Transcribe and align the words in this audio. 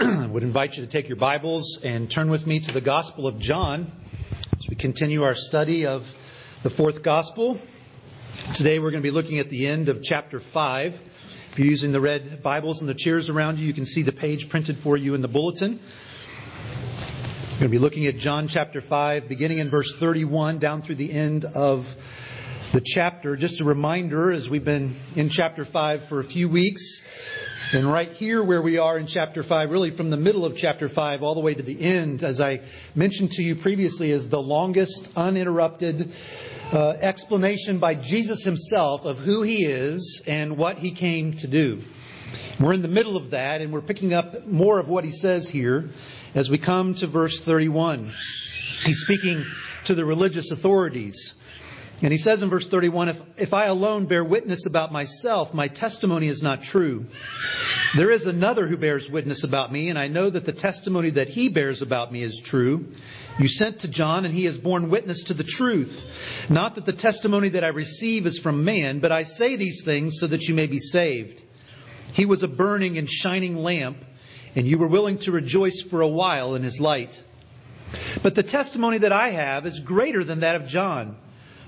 I 0.00 0.26
would 0.30 0.42
invite 0.42 0.76
you 0.76 0.84
to 0.84 0.90
take 0.90 1.08
your 1.08 1.16
Bibles 1.16 1.78
and 1.84 2.10
turn 2.10 2.28
with 2.28 2.46
me 2.46 2.58
to 2.58 2.72
the 2.72 2.80
Gospel 2.80 3.26
of 3.26 3.38
John 3.38 3.92
as 4.58 4.68
we 4.68 4.74
continue 4.76 5.22
our 5.22 5.34
study 5.34 5.86
of 5.86 6.12
the 6.62 6.70
fourth 6.70 7.02
Gospel. 7.02 7.60
Today 8.54 8.78
we're 8.78 8.90
going 8.90 9.02
to 9.02 9.06
be 9.06 9.12
looking 9.12 9.38
at 9.38 9.50
the 9.50 9.66
end 9.68 9.88
of 9.88 10.02
chapter 10.02 10.40
5. 10.40 11.00
If 11.52 11.58
you're 11.58 11.68
using 11.68 11.92
the 11.92 12.00
red 12.00 12.42
Bibles 12.42 12.80
and 12.80 12.88
the 12.88 12.94
chairs 12.94 13.30
around 13.30 13.58
you, 13.58 13.66
you 13.66 13.72
can 13.72 13.86
see 13.86 14.02
the 14.02 14.12
page 14.12 14.48
printed 14.48 14.78
for 14.78 14.96
you 14.96 15.14
in 15.14 15.22
the 15.22 15.28
bulletin. 15.28 15.78
We're 17.52 17.58
going 17.60 17.60
to 17.60 17.68
be 17.68 17.78
looking 17.78 18.06
at 18.06 18.16
John 18.16 18.48
chapter 18.48 18.80
5, 18.80 19.28
beginning 19.28 19.58
in 19.58 19.70
verse 19.70 19.94
31 19.94 20.58
down 20.58 20.82
through 20.82 20.96
the 20.96 21.12
end 21.12 21.44
of 21.44 21.94
the 22.72 22.80
chapter. 22.80 23.36
Just 23.36 23.60
a 23.60 23.64
reminder, 23.64 24.32
as 24.32 24.50
we've 24.50 24.64
been 24.64 24.96
in 25.14 25.28
chapter 25.28 25.64
5 25.64 26.06
for 26.06 26.18
a 26.18 26.24
few 26.24 26.48
weeks, 26.48 27.02
and 27.74 27.90
right 27.90 28.12
here 28.12 28.42
where 28.42 28.62
we 28.62 28.78
are 28.78 28.98
in 28.98 29.06
chapter 29.06 29.42
5, 29.42 29.70
really 29.70 29.90
from 29.90 30.10
the 30.10 30.16
middle 30.16 30.44
of 30.44 30.56
chapter 30.56 30.88
5 30.88 31.22
all 31.22 31.34
the 31.34 31.40
way 31.40 31.54
to 31.54 31.62
the 31.62 31.80
end, 31.82 32.22
as 32.22 32.40
I 32.40 32.60
mentioned 32.94 33.32
to 33.32 33.42
you 33.42 33.56
previously, 33.56 34.10
is 34.10 34.28
the 34.28 34.40
longest 34.40 35.08
uninterrupted 35.16 36.12
uh, 36.72 36.90
explanation 37.00 37.78
by 37.78 37.96
Jesus 37.96 38.44
himself 38.44 39.04
of 39.04 39.18
who 39.18 39.42
he 39.42 39.64
is 39.64 40.22
and 40.26 40.56
what 40.56 40.78
he 40.78 40.92
came 40.92 41.32
to 41.38 41.48
do. 41.48 41.80
We're 42.60 42.74
in 42.74 42.82
the 42.82 42.88
middle 42.88 43.16
of 43.16 43.30
that, 43.30 43.60
and 43.60 43.72
we're 43.72 43.80
picking 43.80 44.14
up 44.14 44.46
more 44.46 44.78
of 44.78 44.88
what 44.88 45.04
he 45.04 45.10
says 45.10 45.48
here 45.48 45.88
as 46.34 46.48
we 46.48 46.58
come 46.58 46.94
to 46.96 47.06
verse 47.06 47.40
31. 47.40 48.10
He's 48.84 49.00
speaking 49.00 49.44
to 49.86 49.94
the 49.94 50.04
religious 50.04 50.50
authorities. 50.50 51.34
And 52.02 52.12
he 52.12 52.18
says 52.18 52.42
in 52.42 52.50
verse 52.50 52.66
31 52.66 53.08
if, 53.08 53.22
if 53.36 53.54
I 53.54 53.66
alone 53.66 54.06
bear 54.06 54.24
witness 54.24 54.66
about 54.66 54.92
myself, 54.92 55.54
my 55.54 55.68
testimony 55.68 56.28
is 56.28 56.42
not 56.42 56.62
true. 56.62 57.06
There 57.96 58.10
is 58.10 58.26
another 58.26 58.66
who 58.66 58.76
bears 58.76 59.08
witness 59.08 59.44
about 59.44 59.70
me, 59.70 59.88
and 59.88 59.98
I 59.98 60.08
know 60.08 60.28
that 60.28 60.44
the 60.44 60.52
testimony 60.52 61.10
that 61.10 61.28
he 61.28 61.48
bears 61.48 61.82
about 61.82 62.12
me 62.12 62.22
is 62.22 62.40
true. 62.40 62.88
You 63.38 63.48
sent 63.48 63.80
to 63.80 63.88
John, 63.88 64.24
and 64.24 64.34
he 64.34 64.44
has 64.44 64.58
borne 64.58 64.90
witness 64.90 65.24
to 65.24 65.34
the 65.34 65.44
truth. 65.44 66.04
Not 66.50 66.74
that 66.74 66.84
the 66.84 66.92
testimony 66.92 67.50
that 67.50 67.64
I 67.64 67.68
receive 67.68 68.26
is 68.26 68.38
from 68.38 68.64
man, 68.64 68.98
but 68.98 69.12
I 69.12 69.22
say 69.22 69.56
these 69.56 69.84
things 69.84 70.18
so 70.18 70.26
that 70.26 70.48
you 70.48 70.54
may 70.54 70.66
be 70.66 70.80
saved. 70.80 71.42
He 72.12 72.26
was 72.26 72.42
a 72.42 72.48
burning 72.48 72.98
and 72.98 73.08
shining 73.08 73.56
lamp, 73.56 73.98
and 74.56 74.66
you 74.66 74.78
were 74.78 74.88
willing 74.88 75.18
to 75.18 75.32
rejoice 75.32 75.80
for 75.80 76.00
a 76.00 76.08
while 76.08 76.54
in 76.54 76.62
his 76.62 76.80
light. 76.80 77.22
But 78.22 78.34
the 78.34 78.42
testimony 78.42 78.98
that 78.98 79.12
I 79.12 79.30
have 79.30 79.66
is 79.66 79.80
greater 79.80 80.24
than 80.24 80.40
that 80.40 80.56
of 80.56 80.66
John. 80.66 81.16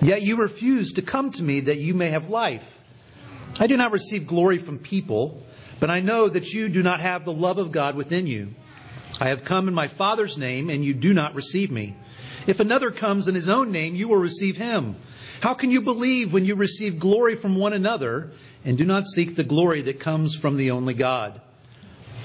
Yet 0.00 0.22
you 0.22 0.36
refuse 0.36 0.94
to 0.94 1.02
come 1.02 1.30
to 1.32 1.42
me 1.42 1.60
that 1.60 1.78
you 1.78 1.94
may 1.94 2.10
have 2.10 2.28
life. 2.28 2.80
I 3.58 3.66
do 3.66 3.76
not 3.76 3.92
receive 3.92 4.26
glory 4.26 4.58
from 4.58 4.78
people, 4.78 5.42
but 5.80 5.90
I 5.90 6.00
know 6.00 6.28
that 6.28 6.52
you 6.52 6.68
do 6.68 6.82
not 6.82 7.00
have 7.00 7.24
the 7.24 7.32
love 7.32 7.58
of 7.58 7.72
God 7.72 7.94
within 7.94 8.26
you. 8.26 8.48
I 9.20 9.28
have 9.28 9.44
come 9.44 9.68
in 9.68 9.74
my 9.74 9.88
Father's 9.88 10.36
name, 10.36 10.70
and 10.70 10.84
you 10.84 10.92
do 10.92 11.14
not 11.14 11.34
receive 11.34 11.70
me. 11.70 11.94
If 12.46 12.60
another 12.60 12.90
comes 12.90 13.28
in 13.28 13.34
his 13.34 13.48
own 13.48 13.70
name, 13.70 13.94
you 13.94 14.08
will 14.08 14.16
receive 14.16 14.56
him. 14.56 14.96
How 15.40 15.54
can 15.54 15.70
you 15.70 15.82
believe 15.82 16.32
when 16.32 16.44
you 16.44 16.54
receive 16.54 16.98
glory 16.98 17.36
from 17.36 17.56
one 17.56 17.72
another 17.72 18.32
and 18.64 18.76
do 18.76 18.84
not 18.84 19.06
seek 19.06 19.36
the 19.36 19.44
glory 19.44 19.82
that 19.82 20.00
comes 20.00 20.34
from 20.34 20.56
the 20.56 20.72
only 20.72 20.94
God? 20.94 21.40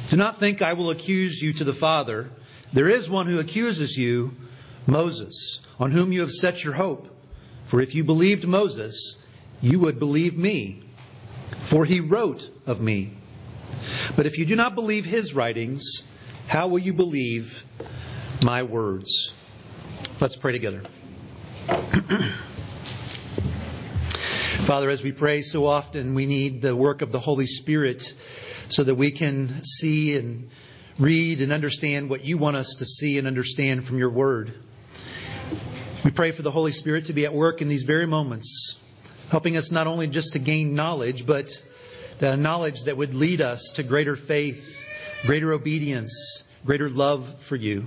Do 0.10 0.18
not 0.18 0.40
think 0.40 0.62
I 0.62 0.74
will 0.74 0.90
accuse 0.90 1.42
you 1.42 1.54
to 1.54 1.64
the 1.64 1.74
Father. 1.74 2.30
There 2.74 2.90
is 2.90 3.10
one 3.10 3.28
who 3.28 3.40
accuses 3.40 3.96
you, 3.96 4.32
Moses, 4.88 5.60
on 5.80 5.92
whom 5.92 6.12
you 6.12 6.22
have 6.22 6.32
set 6.32 6.64
your 6.64 6.74
hope. 6.74 7.08
For 7.70 7.80
if 7.82 7.94
you 7.94 8.04
believed 8.04 8.48
Moses, 8.48 9.16
you 9.62 9.78
would 9.80 10.00
believe 10.00 10.36
me, 10.36 10.82
for 11.62 11.86
he 11.86 12.00
wrote 12.00 12.50
of 12.66 12.82
me. 12.82 13.14
But 14.16 14.26
if 14.26 14.40
you 14.40 14.46
do 14.46 14.56
not 14.56 14.74
believe 14.74 15.06
his 15.06 15.36
writings, 15.36 16.02
how 16.48 16.68
will 16.68 16.80
you 16.80 16.94
believe 16.94 17.64
my 18.44 18.64
words? 18.64 19.36
Let's 20.20 20.36
pray 20.36 20.52
together. 20.52 20.82
Father, 24.66 24.90
as 24.90 25.04
we 25.04 25.12
pray 25.12 25.44
so 25.44 25.68
often, 25.68 26.16
we 26.16 26.26
need 26.26 26.64
the 26.64 26.76
work 26.76 27.04
of 27.04 27.12
the 27.12 27.20
Holy 27.20 27.46
Spirit 27.46 28.02
so 28.70 28.84
that 28.84 28.96
we 28.96 29.12
can 29.12 29.64
see 29.64 30.18
and 30.18 30.50
read 30.98 31.42
and 31.42 31.52
understand 31.52 32.10
what 32.10 32.26
you 32.26 32.40
want 32.40 32.58
us 32.58 32.78
to 32.80 32.86
see 32.86 33.20
and 33.20 33.28
understand 33.28 33.86
from 33.86 34.00
your 34.00 34.10
word. 34.10 34.56
We 36.04 36.12
pray 36.12 36.32
for 36.32 36.44
the 36.44 36.52
Holy 36.52 36.72
Spirit 36.72 37.08
to 37.08 37.14
be 37.14 37.26
at 37.26 37.34
work 37.34 37.62
in 37.62 37.68
these 37.68 37.84
very 37.84 38.06
moments, 38.06 38.80
helping 39.30 39.58
us 39.58 39.70
not 39.70 39.86
only 39.86 40.08
just 40.08 40.32
to 40.34 40.40
gain 40.40 40.74
knowledge, 40.74 41.28
but 41.28 41.52
the 42.20 42.38
knowledge 42.38 42.84
that 42.84 42.96
would 42.96 43.14
lead 43.14 43.42
us 43.42 43.74
to 43.76 43.84
greater 43.84 44.16
faith, 44.16 44.80
greater 45.26 45.52
obedience, 45.52 46.46
greater 46.66 46.90
love 46.90 47.44
for 47.44 47.58
you. 47.58 47.86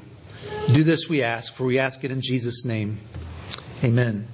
Do 0.75 0.85
this, 0.85 1.09
we 1.09 1.23
ask, 1.23 1.55
for 1.55 1.65
we 1.65 1.79
ask 1.79 2.05
it 2.05 2.11
in 2.11 2.21
Jesus' 2.21 2.67
name. 2.67 2.99
Amen. 3.83 4.29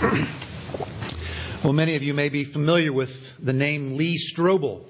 well, 1.62 1.72
many 1.72 1.94
of 1.94 2.02
you 2.02 2.12
may 2.12 2.28
be 2.28 2.42
familiar 2.42 2.92
with 2.92 3.36
the 3.38 3.52
name 3.52 3.96
Lee 3.96 4.18
Strobel. 4.18 4.82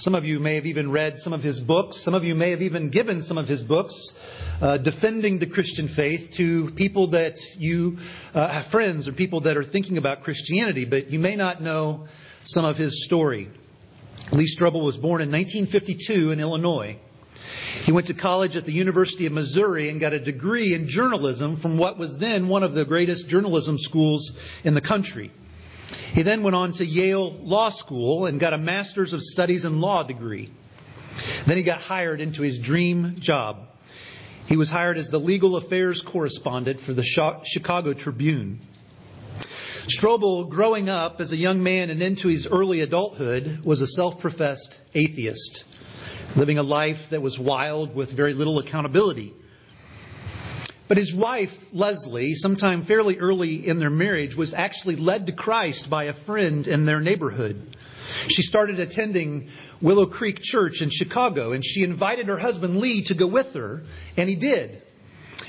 Some 0.00 0.14
of 0.14 0.24
you 0.24 0.40
may 0.40 0.54
have 0.54 0.64
even 0.64 0.90
read 0.90 1.18
some 1.18 1.34
of 1.34 1.42
his 1.42 1.60
books. 1.60 1.98
Some 1.98 2.14
of 2.14 2.24
you 2.24 2.34
may 2.34 2.52
have 2.52 2.62
even 2.62 2.88
given 2.88 3.20
some 3.20 3.36
of 3.36 3.46
his 3.46 3.62
books 3.62 4.14
uh, 4.62 4.78
defending 4.78 5.40
the 5.40 5.46
Christian 5.46 5.88
faith 5.88 6.30
to 6.36 6.70
people 6.70 7.08
that 7.08 7.38
you 7.58 7.98
uh, 8.32 8.48
have 8.48 8.64
friends 8.64 9.08
or 9.08 9.12
people 9.12 9.40
that 9.40 9.58
are 9.58 9.62
thinking 9.62 9.98
about 9.98 10.22
Christianity, 10.22 10.86
but 10.86 11.10
you 11.10 11.18
may 11.18 11.36
not 11.36 11.60
know 11.60 12.06
some 12.44 12.64
of 12.64 12.78
his 12.78 13.04
story. 13.04 13.50
Lee 14.32 14.46
Strobel 14.46 14.82
was 14.82 14.96
born 14.96 15.20
in 15.20 15.30
1952 15.30 16.30
in 16.30 16.40
Illinois. 16.40 16.96
He 17.82 17.92
went 17.92 18.06
to 18.06 18.14
college 18.14 18.56
at 18.56 18.64
the 18.64 18.72
University 18.72 19.26
of 19.26 19.34
Missouri 19.34 19.90
and 19.90 20.00
got 20.00 20.14
a 20.14 20.18
degree 20.18 20.72
in 20.72 20.88
journalism 20.88 21.56
from 21.56 21.76
what 21.76 21.98
was 21.98 22.16
then 22.16 22.48
one 22.48 22.62
of 22.62 22.72
the 22.72 22.86
greatest 22.86 23.28
journalism 23.28 23.78
schools 23.78 24.34
in 24.64 24.72
the 24.72 24.80
country. 24.80 25.30
He 26.12 26.22
then 26.22 26.42
went 26.42 26.56
on 26.56 26.72
to 26.74 26.84
Yale 26.84 27.32
Law 27.32 27.68
School 27.68 28.26
and 28.26 28.40
got 28.40 28.52
a 28.52 28.58
Master's 28.58 29.12
of 29.12 29.22
Studies 29.22 29.64
in 29.64 29.80
Law 29.80 30.02
degree. 30.02 30.50
Then 31.46 31.56
he 31.56 31.62
got 31.62 31.80
hired 31.80 32.20
into 32.20 32.42
his 32.42 32.58
dream 32.58 33.16
job 33.18 33.68
he 34.50 34.56
was 34.56 34.68
hired 34.68 34.98
as 34.98 35.08
the 35.08 35.20
legal 35.20 35.54
affairs 35.54 36.02
correspondent 36.02 36.80
for 36.80 36.92
the 36.92 37.04
Chicago 37.04 37.92
Tribune. 37.92 38.58
Strobel, 39.86 40.48
growing 40.48 40.88
up 40.88 41.20
as 41.20 41.30
a 41.30 41.36
young 41.36 41.62
man 41.62 41.88
and 41.88 42.02
into 42.02 42.26
his 42.26 42.48
early 42.48 42.80
adulthood, 42.80 43.60
was 43.62 43.80
a 43.80 43.86
self 43.86 44.18
professed 44.18 44.82
atheist, 44.92 45.64
living 46.34 46.58
a 46.58 46.64
life 46.64 47.10
that 47.10 47.22
was 47.22 47.38
wild 47.38 47.94
with 47.94 48.10
very 48.10 48.34
little 48.34 48.58
accountability. 48.58 49.32
But 50.90 50.98
his 50.98 51.14
wife, 51.14 51.56
Leslie, 51.72 52.34
sometime 52.34 52.82
fairly 52.82 53.18
early 53.18 53.64
in 53.64 53.78
their 53.78 53.90
marriage, 53.90 54.34
was 54.34 54.52
actually 54.52 54.96
led 54.96 55.28
to 55.28 55.32
Christ 55.32 55.88
by 55.88 56.06
a 56.06 56.12
friend 56.12 56.66
in 56.66 56.84
their 56.84 56.98
neighborhood. 56.98 57.76
She 58.26 58.42
started 58.42 58.80
attending 58.80 59.50
Willow 59.80 60.06
Creek 60.06 60.40
Church 60.42 60.82
in 60.82 60.90
Chicago, 60.90 61.52
and 61.52 61.64
she 61.64 61.84
invited 61.84 62.26
her 62.26 62.38
husband 62.38 62.78
Lee 62.78 63.04
to 63.04 63.14
go 63.14 63.28
with 63.28 63.54
her, 63.54 63.84
and 64.16 64.28
he 64.28 64.34
did. 64.34 64.79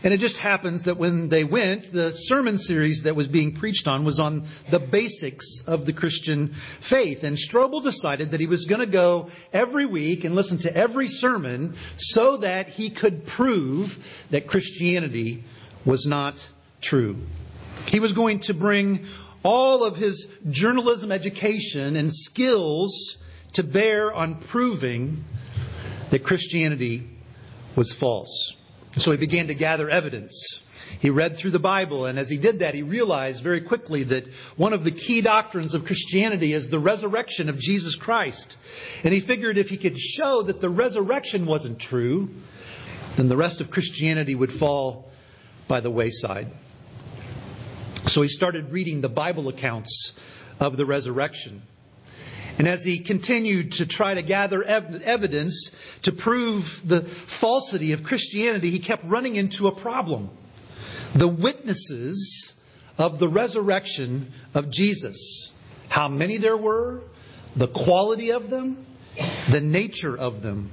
And 0.04 0.14
it 0.14 0.20
just 0.20 0.38
happens 0.38 0.84
that 0.84 0.98
when 0.98 1.30
they 1.30 1.44
went, 1.44 1.92
the 1.92 2.12
sermon 2.12 2.58
series 2.58 3.04
that 3.04 3.16
was 3.16 3.28
being 3.28 3.54
preached 3.54 3.88
on 3.88 4.04
was 4.04 4.20
on 4.20 4.46
the 4.70 4.80
basics 4.80 5.62
of 5.68 5.86
the 5.86 5.94
Christian 5.94 6.56
faith. 6.80 7.24
And 7.24 7.38
Strobel 7.38 7.84
decided 7.84 8.32
that 8.32 8.40
he 8.40 8.48
was 8.48 8.66
going 8.66 8.82
to 8.82 8.88
go 8.88 9.30
every 9.54 9.86
week 9.86 10.24
and 10.24 10.34
listen 10.34 10.58
to 10.60 10.76
every 10.76 11.08
sermon 11.08 11.76
so 11.98 12.38
that 12.38 12.68
he 12.68 12.90
could 12.90 13.28
prove 13.28 14.26
that 14.32 14.48
Christianity 14.48 15.44
was 15.86 16.08
not 16.08 16.48
true. 16.82 17.18
He 17.86 18.00
was 18.00 18.14
going 18.14 18.40
to 18.42 18.56
bring 18.56 19.06
all 19.44 19.84
of 19.84 19.98
his 19.98 20.28
journalism 20.50 21.12
education 21.12 21.96
and 21.96 22.12
skills 22.12 23.18
to 23.54 23.64
bear 23.64 24.12
on 24.12 24.36
proving 24.36 25.24
that 26.10 26.24
Christianity 26.24 27.08
was 27.76 27.94
false. 27.94 28.56
So 28.94 29.12
he 29.12 29.18
began 29.18 29.48
to 29.48 29.54
gather 29.54 29.90
evidence. 29.90 30.62
He 31.00 31.10
read 31.10 31.38
through 31.38 31.52
the 31.52 31.60
Bible, 31.60 32.06
and 32.06 32.20
as 32.20 32.30
he 32.30 32.38
did 32.38 32.60
that, 32.60 32.76
he 32.76 32.84
realized 32.84 33.42
very 33.42 33.62
quickly 33.62 34.04
that 34.04 34.28
one 34.58 34.74
of 34.74 34.84
the 34.84 34.92
key 34.92 35.22
doctrines 35.22 35.74
of 35.74 35.86
Christianity 35.86 36.54
is 36.54 36.70
the 36.70 36.80
resurrection 36.80 37.50
of 37.50 37.58
Jesus 37.58 37.96
Christ. 37.96 38.58
And 39.04 39.14
he 39.14 39.22
figured 39.22 39.58
if 39.58 39.70
he 39.70 39.78
could 39.78 39.98
show 39.98 40.42
that 40.44 40.60
the 40.60 40.70
resurrection 40.70 41.46
wasn't 41.46 41.80
true, 41.80 42.30
then 43.16 43.30
the 43.30 43.38
rest 43.38 43.62
of 43.62 43.72
Christianity 43.72 44.36
would 44.36 44.52
fall 44.52 45.10
by 45.68 45.80
the 45.80 45.92
wayside. 45.92 46.48
So 48.08 48.22
he 48.22 48.28
started 48.28 48.72
reading 48.72 49.02
the 49.02 49.10
Bible 49.10 49.48
accounts 49.48 50.14
of 50.60 50.76
the 50.76 50.86
resurrection. 50.86 51.62
And 52.62 52.68
as 52.68 52.84
he 52.84 53.00
continued 53.00 53.72
to 53.72 53.88
try 53.88 54.14
to 54.14 54.22
gather 54.22 54.64
ev- 54.64 55.02
evidence 55.02 55.72
to 56.04 56.12
prove 56.12 56.88
the 56.88 57.02
falsity 57.02 57.94
of 57.94 58.04
Christianity, 58.04 58.70
he 58.70 58.78
kept 58.78 59.04
running 59.04 59.36
into 59.36 59.66
a 59.66 59.72
problem 59.72 60.30
the 61.16 61.28
witnesses 61.28 62.54
of 63.00 63.18
the 63.18 63.28
resurrection 63.28 64.32
of 64.54 64.70
Jesus. 64.70 65.52
How 65.90 66.08
many 66.08 66.38
there 66.38 66.56
were, 66.56 67.02
the 67.56 67.68
quality 67.68 68.32
of 68.32 68.52
them, 68.52 68.86
the 69.50 69.60
nature 69.60 70.16
of 70.16 70.44
them. 70.44 70.72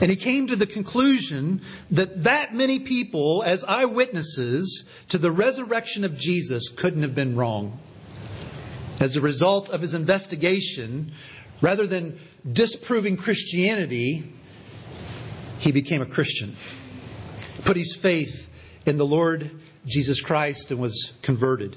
And 0.00 0.08
he 0.10 0.16
came 0.16 0.46
to 0.46 0.56
the 0.56 0.66
conclusion 0.66 1.60
that 1.90 2.24
that 2.24 2.54
many 2.54 2.78
people 2.78 3.42
as 3.42 3.64
eyewitnesses 3.64 4.86
to 5.10 5.18
the 5.18 5.30
resurrection 5.30 6.04
of 6.04 6.16
Jesus 6.16 6.70
couldn't 6.70 7.02
have 7.02 7.14
been 7.14 7.36
wrong. 7.36 7.78
As 9.02 9.16
a 9.16 9.20
result 9.20 9.68
of 9.68 9.80
his 9.80 9.94
investigation, 9.94 11.10
rather 11.60 11.88
than 11.88 12.20
disproving 12.48 13.16
Christianity, 13.16 14.32
he 15.58 15.72
became 15.72 16.02
a 16.02 16.06
Christian. 16.06 16.54
Put 17.64 17.76
his 17.76 17.96
faith 17.96 18.48
in 18.86 18.98
the 18.98 19.04
Lord 19.04 19.50
Jesus 19.84 20.20
Christ 20.20 20.70
and 20.70 20.80
was 20.80 21.14
converted. 21.20 21.76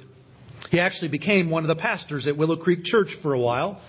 He 0.69 0.80
actually 0.80 1.07
became 1.07 1.50
one 1.50 1.63
of 1.63 1.68
the 1.68 1.75
pastors 1.75 2.27
at 2.27 2.38
Willow 2.38 2.57
Creek 2.57 2.83
Church 2.83 3.16
for 3.16 3.33
a 3.33 3.39
while, 3.39 3.81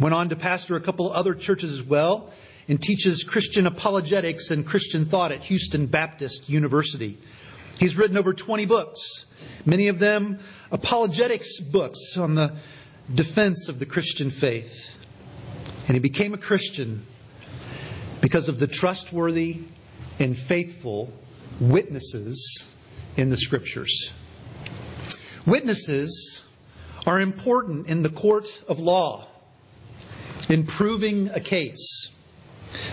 went 0.00 0.12
on 0.16 0.30
to 0.30 0.34
pastor 0.34 0.74
a 0.74 0.80
couple 0.80 1.12
other 1.12 1.36
churches 1.36 1.70
as 1.70 1.84
well, 1.84 2.32
and 2.66 2.82
teaches 2.82 3.22
Christian 3.22 3.68
apologetics 3.68 4.50
and 4.50 4.66
Christian 4.66 5.04
thought 5.04 5.30
at 5.30 5.44
Houston 5.44 5.86
Baptist 5.86 6.48
University. 6.48 7.18
He's 7.78 7.96
written 7.96 8.18
over 8.18 8.34
20 8.34 8.66
books, 8.66 9.26
many 9.64 9.86
of 9.88 10.00
them 10.00 10.40
apologetics 10.72 11.60
books 11.60 12.16
on 12.16 12.34
the 12.34 12.56
defense 13.12 13.68
of 13.68 13.78
the 13.78 13.86
Christian 13.86 14.30
faith. 14.30 14.94
And 15.86 15.94
he 15.94 16.00
became 16.00 16.34
a 16.34 16.38
Christian 16.38 17.04
because 18.20 18.48
of 18.48 18.58
the 18.58 18.66
trustworthy 18.66 19.58
and 20.18 20.36
faithful 20.36 21.12
witnesses 21.60 22.64
in 23.16 23.30
the 23.30 23.36
scriptures. 23.36 24.12
Witnesses 25.46 26.42
are 27.06 27.20
important 27.20 27.88
in 27.88 28.02
the 28.02 28.10
court 28.10 28.62
of 28.68 28.78
law 28.78 29.26
in 30.48 30.66
proving 30.66 31.28
a 31.30 31.40
case. 31.40 32.10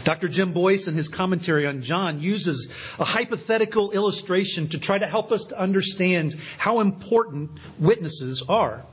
Dr. 0.03 0.27
Jim 0.27 0.53
Boice, 0.53 0.87
in 0.87 0.95
his 0.95 1.07
commentary 1.07 1.67
on 1.67 1.81
John, 1.81 2.19
uses 2.19 2.71
a 2.97 3.05
hypothetical 3.05 3.91
illustration 3.91 4.69
to 4.69 4.79
try 4.79 4.97
to 4.97 5.05
help 5.05 5.31
us 5.31 5.45
to 5.45 5.59
understand 5.59 6.35
how 6.57 6.79
important 6.79 7.51
witnesses 7.77 8.43
are. 8.47 8.83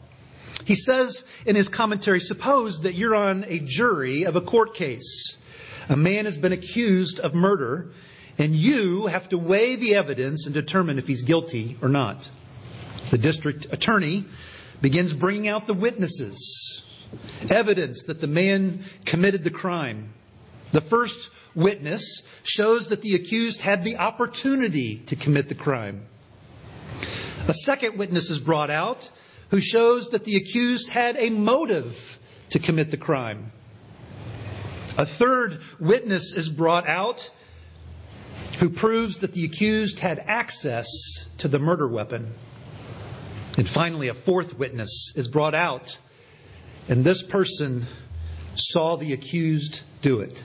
He 0.65 0.75
says 0.75 1.25
in 1.45 1.57
his 1.57 1.69
commentary 1.69 2.21
suppose 2.21 2.83
that 2.83 2.95
you're 2.95 3.15
on 3.15 3.45
a 3.49 3.59
jury 3.59 4.25
of 4.25 4.37
a 4.37 4.41
court 4.41 4.75
case. 4.75 5.37
A 5.89 5.97
man 5.97 6.25
has 6.25 6.37
been 6.37 6.53
accused 6.53 7.21
of 7.21 7.35
murder, 7.35 7.89
and 8.39 8.55
you 8.55 9.07
have 9.07 9.29
to 9.29 9.39
weigh 9.39 9.77
the 9.77 9.95
evidence 9.97 10.47
and 10.47 10.55
determine 10.55 10.99
if 10.99 11.07
he's 11.07 11.23
guilty 11.23 11.77
or 11.83 11.89
not. 11.89 12.29
The 13.11 13.19
district 13.19 13.67
attorney 13.73 14.25
begins 14.81 15.13
bringing 15.13 15.49
out 15.49 15.67
the 15.67 15.75
witnesses, 15.75 16.83
evidence 17.51 18.05
that 18.05 18.21
the 18.21 18.27
man 18.27 18.85
committed 19.05 19.45
the 19.45 19.51
crime. 19.51 20.15
The 20.73 20.81
first 20.81 21.31
witness 21.55 22.23
shows 22.43 22.89
that 22.89 23.03
the 23.03 23.15
accused 23.15 23.61
had 23.61 23.85
the 23.85 23.99
opportunity 23.99 24.97
to 25.07 25.17
commit 25.17 25.49
the 25.49 25.55
crime. 25.55 26.07
A 27.47 27.55
second 27.55 27.99
witness 27.99 28.31
is 28.31 28.39
brought 28.39 28.71
out 28.71 29.09
who 29.55 29.61
shows 29.61 30.09
that 30.09 30.25
the 30.25 30.35
accused 30.35 30.91
had 30.91 31.17
a 31.17 31.31
motive 31.31 32.19
to 32.51 32.59
commit 32.59 32.91
the 32.91 32.97
crime. 32.97 33.53
A 34.99 35.07
third 35.07 35.61
witness 35.79 36.35
is 36.35 36.49
brought 36.49 36.89
out 36.89 37.31
who 38.59 38.69
proves 38.69 39.19
that 39.19 39.33
the 39.33 39.45
accused 39.45 40.01
had 40.01 40.19
access 40.19 40.89
to 41.39 41.47
the 41.47 41.61
murder 41.61 41.87
weapon. 41.87 42.33
And 43.57 43.69
finally, 43.69 44.09
a 44.09 44.15
fourth 44.15 44.59
witness 44.59 45.13
is 45.15 45.29
brought 45.29 45.55
out, 45.55 46.01
and 46.89 47.05
this 47.05 47.23
person 47.23 47.85
saw 48.57 48.97
the 48.97 49.13
accused 49.13 49.83
do 50.03 50.19
it. 50.19 50.43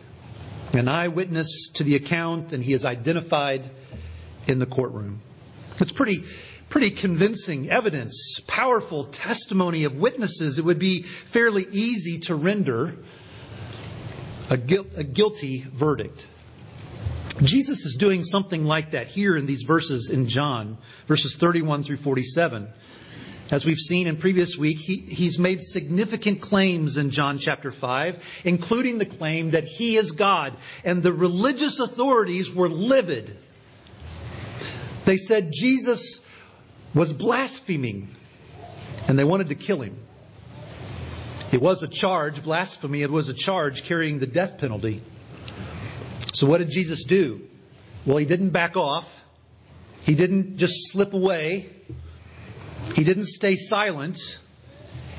An 0.74 0.88
eyewitness 0.88 1.72
to 1.78 1.84
the 1.84 1.96
account, 1.96 2.54
and 2.54 2.64
he 2.64 2.74
is 2.74 2.86
identified 2.86 3.72
in 4.46 4.60
the 4.60 4.68
courtroom. 4.68 5.20
It's 5.80 5.92
pretty, 5.92 6.26
pretty 6.70 6.92
convincing 6.92 7.70
evidence, 7.70 8.40
powerful 8.48 9.06
testimony 9.06 9.84
of 9.86 9.98
witnesses. 9.98 10.60
It 10.60 10.66
would 10.66 10.80
be 10.80 11.02
fairly 11.04 11.66
easy 11.72 12.20
to 12.22 12.36
render 12.36 12.96
a, 14.50 14.58
guilty 14.58 15.66
verdict. 15.72 16.26
Jesus 17.42 17.86
is 17.86 17.96
doing 17.96 18.24
something 18.24 18.66
like 18.66 18.92
that 18.92 19.08
here 19.08 19.36
in 19.38 19.46
these 19.46 19.64
verses 19.64 20.10
in 20.10 20.28
John, 20.28 20.78
verses 21.08 21.36
31 21.36 21.84
through 21.84 21.98
47. 21.98 22.68
As 23.52 23.66
we've 23.66 23.78
seen 23.78 24.06
in 24.06 24.18
previous 24.18 24.56
week, 24.58 24.78
he, 24.78 24.98
he's 24.98 25.40
made 25.40 25.64
significant 25.64 26.42
claims 26.42 26.98
in 26.98 27.10
John 27.10 27.40
chapter 27.40 27.72
5, 27.72 28.42
including 28.46 29.00
the 29.00 29.06
claim 29.06 29.52
that 29.52 29.64
he 29.64 29.96
is 29.96 30.12
God. 30.12 30.56
And 30.84 31.02
the 31.02 31.14
religious 31.14 31.80
authorities 31.80 32.54
were 32.54 32.70
livid. 32.70 33.36
They 35.06 35.18
said 35.18 35.52
Jesus 35.52 36.22
was 36.94 37.14
blaspheming, 37.14 38.08
and 39.08 39.18
they 39.18 39.24
wanted 39.24 39.50
to 39.50 39.56
kill 39.56 39.82
him. 39.82 39.98
It 41.52 41.62
was 41.62 41.82
a 41.82 41.88
charge, 41.88 42.44
blasphemy, 42.44 43.02
it 43.02 43.10
was 43.10 43.30
a 43.30 43.34
charge 43.34 43.84
carrying 43.84 44.20
the 44.20 44.28
death 44.28 44.60
penalty. 44.60 45.02
So, 46.34 46.48
what 46.48 46.60
did 46.60 46.70
Jesus 46.70 47.06
do? 47.06 47.42
Well, 48.06 48.18
he 48.18 48.26
didn't 48.26 48.52
back 48.52 48.78
off, 48.78 49.24
he 50.04 50.16
didn't 50.16 50.58
just 50.58 50.92
slip 50.92 51.14
away, 51.14 51.70
he 52.96 53.04
didn't 53.04 53.26
stay 53.26 53.56
silent, 53.56 54.40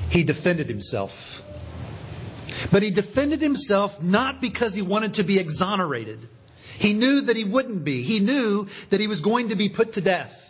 he 0.09 0.23
defended 0.23 0.67
himself. 0.67 1.43
But 2.71 2.83
he 2.83 2.91
defended 2.91 3.41
himself 3.41 4.01
not 4.01 4.41
because 4.41 4.73
he 4.73 4.81
wanted 4.81 5.15
to 5.15 5.23
be 5.23 5.39
exonerated. 5.39 6.27
He 6.77 6.93
knew 6.93 7.21
that 7.21 7.35
he 7.35 7.43
wouldn't 7.43 7.83
be. 7.83 8.03
He 8.03 8.19
knew 8.19 8.67
that 8.89 8.99
he 8.99 9.07
was 9.07 9.21
going 9.21 9.49
to 9.49 9.55
be 9.55 9.69
put 9.69 9.93
to 9.93 10.01
death. 10.01 10.40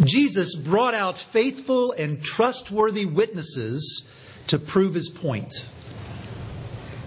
Jesus 0.00 0.54
brought 0.54 0.94
out 0.94 1.18
faithful 1.18 1.92
and 1.92 2.22
trustworthy 2.22 3.06
witnesses 3.06 4.04
to 4.48 4.58
prove 4.58 4.94
his 4.94 5.08
point 5.08 5.54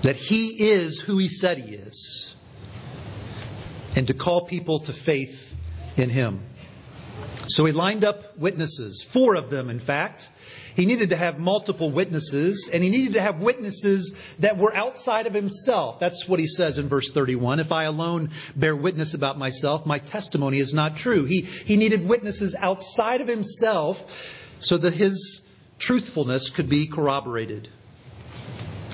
that 0.01 0.15
he 0.15 0.70
is 0.72 1.00
who 1.00 1.18
he 1.18 1.27
said 1.27 1.58
he 1.58 1.75
is 1.75 2.34
and 3.96 4.08
to 4.08 4.13
call 4.13 4.46
people 4.46 4.80
to 4.80 4.94
faith 4.94 5.56
in 5.98 6.10
him. 6.10 6.44
So 7.48 7.65
he 7.65 7.72
lined 7.72 8.04
up 8.04 8.38
witnesses, 8.38 9.04
four 9.04 9.36
of 9.36 9.50
them, 9.50 9.70
in 9.70 9.80
fact. 9.80 10.30
He 10.75 10.86
needed 10.86 11.12
to 11.12 11.15
have 11.15 11.39
multiple 11.39 11.89
witnesses, 11.89 12.70
and 12.72 12.84
he 12.84 12.89
needed 12.89 13.13
to 13.13 13.22
have 13.22 13.42
witnesses 13.42 14.13
that 14.39 14.58
were 14.58 14.75
outside 14.75 15.25
of 15.25 15.34
himself. 15.34 16.00
That's 16.00 16.27
what 16.27 16.39
he 16.39 16.48
says 16.48 16.77
in 16.77 16.89
verse 16.89 17.12
31. 17.12 17.62
If 17.62 17.72
I 17.72 17.86
alone 17.86 18.32
bear 18.56 18.75
witness 18.75 19.13
about 19.13 19.38
myself, 19.38 19.86
my 19.86 20.00
testimony 20.00 20.60
is 20.60 20.74
not 20.74 20.98
true. 20.98 21.24
He, 21.24 21.42
he 21.42 21.77
needed 21.77 22.08
witnesses 22.08 22.56
outside 22.56 23.22
of 23.22 23.27
himself 23.30 24.51
so 24.60 24.77
that 24.77 24.94
his 24.94 25.42
truthfulness 25.80 26.50
could 26.50 26.68
be 26.68 26.88
corroborated. 26.88 27.70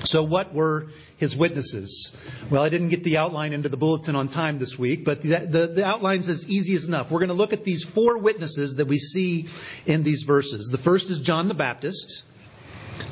So, 0.04 0.24
what 0.24 0.54
were 0.54 0.88
his 1.22 1.36
witnesses. 1.36 2.18
Well, 2.50 2.64
I 2.64 2.70
didn't 2.70 2.90
get 2.90 3.04
the 3.04 3.18
outline 3.18 3.54
into 3.54 3.70
the 3.70 3.78
bulletin 3.78 4.16
on 4.16 4.28
time 4.28 4.58
this 4.58 4.78
week, 4.78 5.06
but 5.06 5.22
the, 5.22 5.38
the, 5.38 5.68
the 5.68 5.86
outline's 5.86 6.28
as 6.28 6.50
easy 6.50 6.74
as 6.74 6.88
enough. 6.88 7.12
We're 7.12 7.20
going 7.20 7.30
to 7.30 7.36
look 7.36 7.54
at 7.54 7.64
these 7.64 7.84
four 7.84 8.18
witnesses 8.18 8.78
that 8.78 8.88
we 8.88 8.98
see 8.98 9.48
in 9.86 10.02
these 10.02 10.24
verses. 10.24 10.70
The 10.70 10.80
first 10.80 11.12
is 11.12 11.20
John 11.20 11.48
the 11.48 11.54
Baptist. 11.54 12.24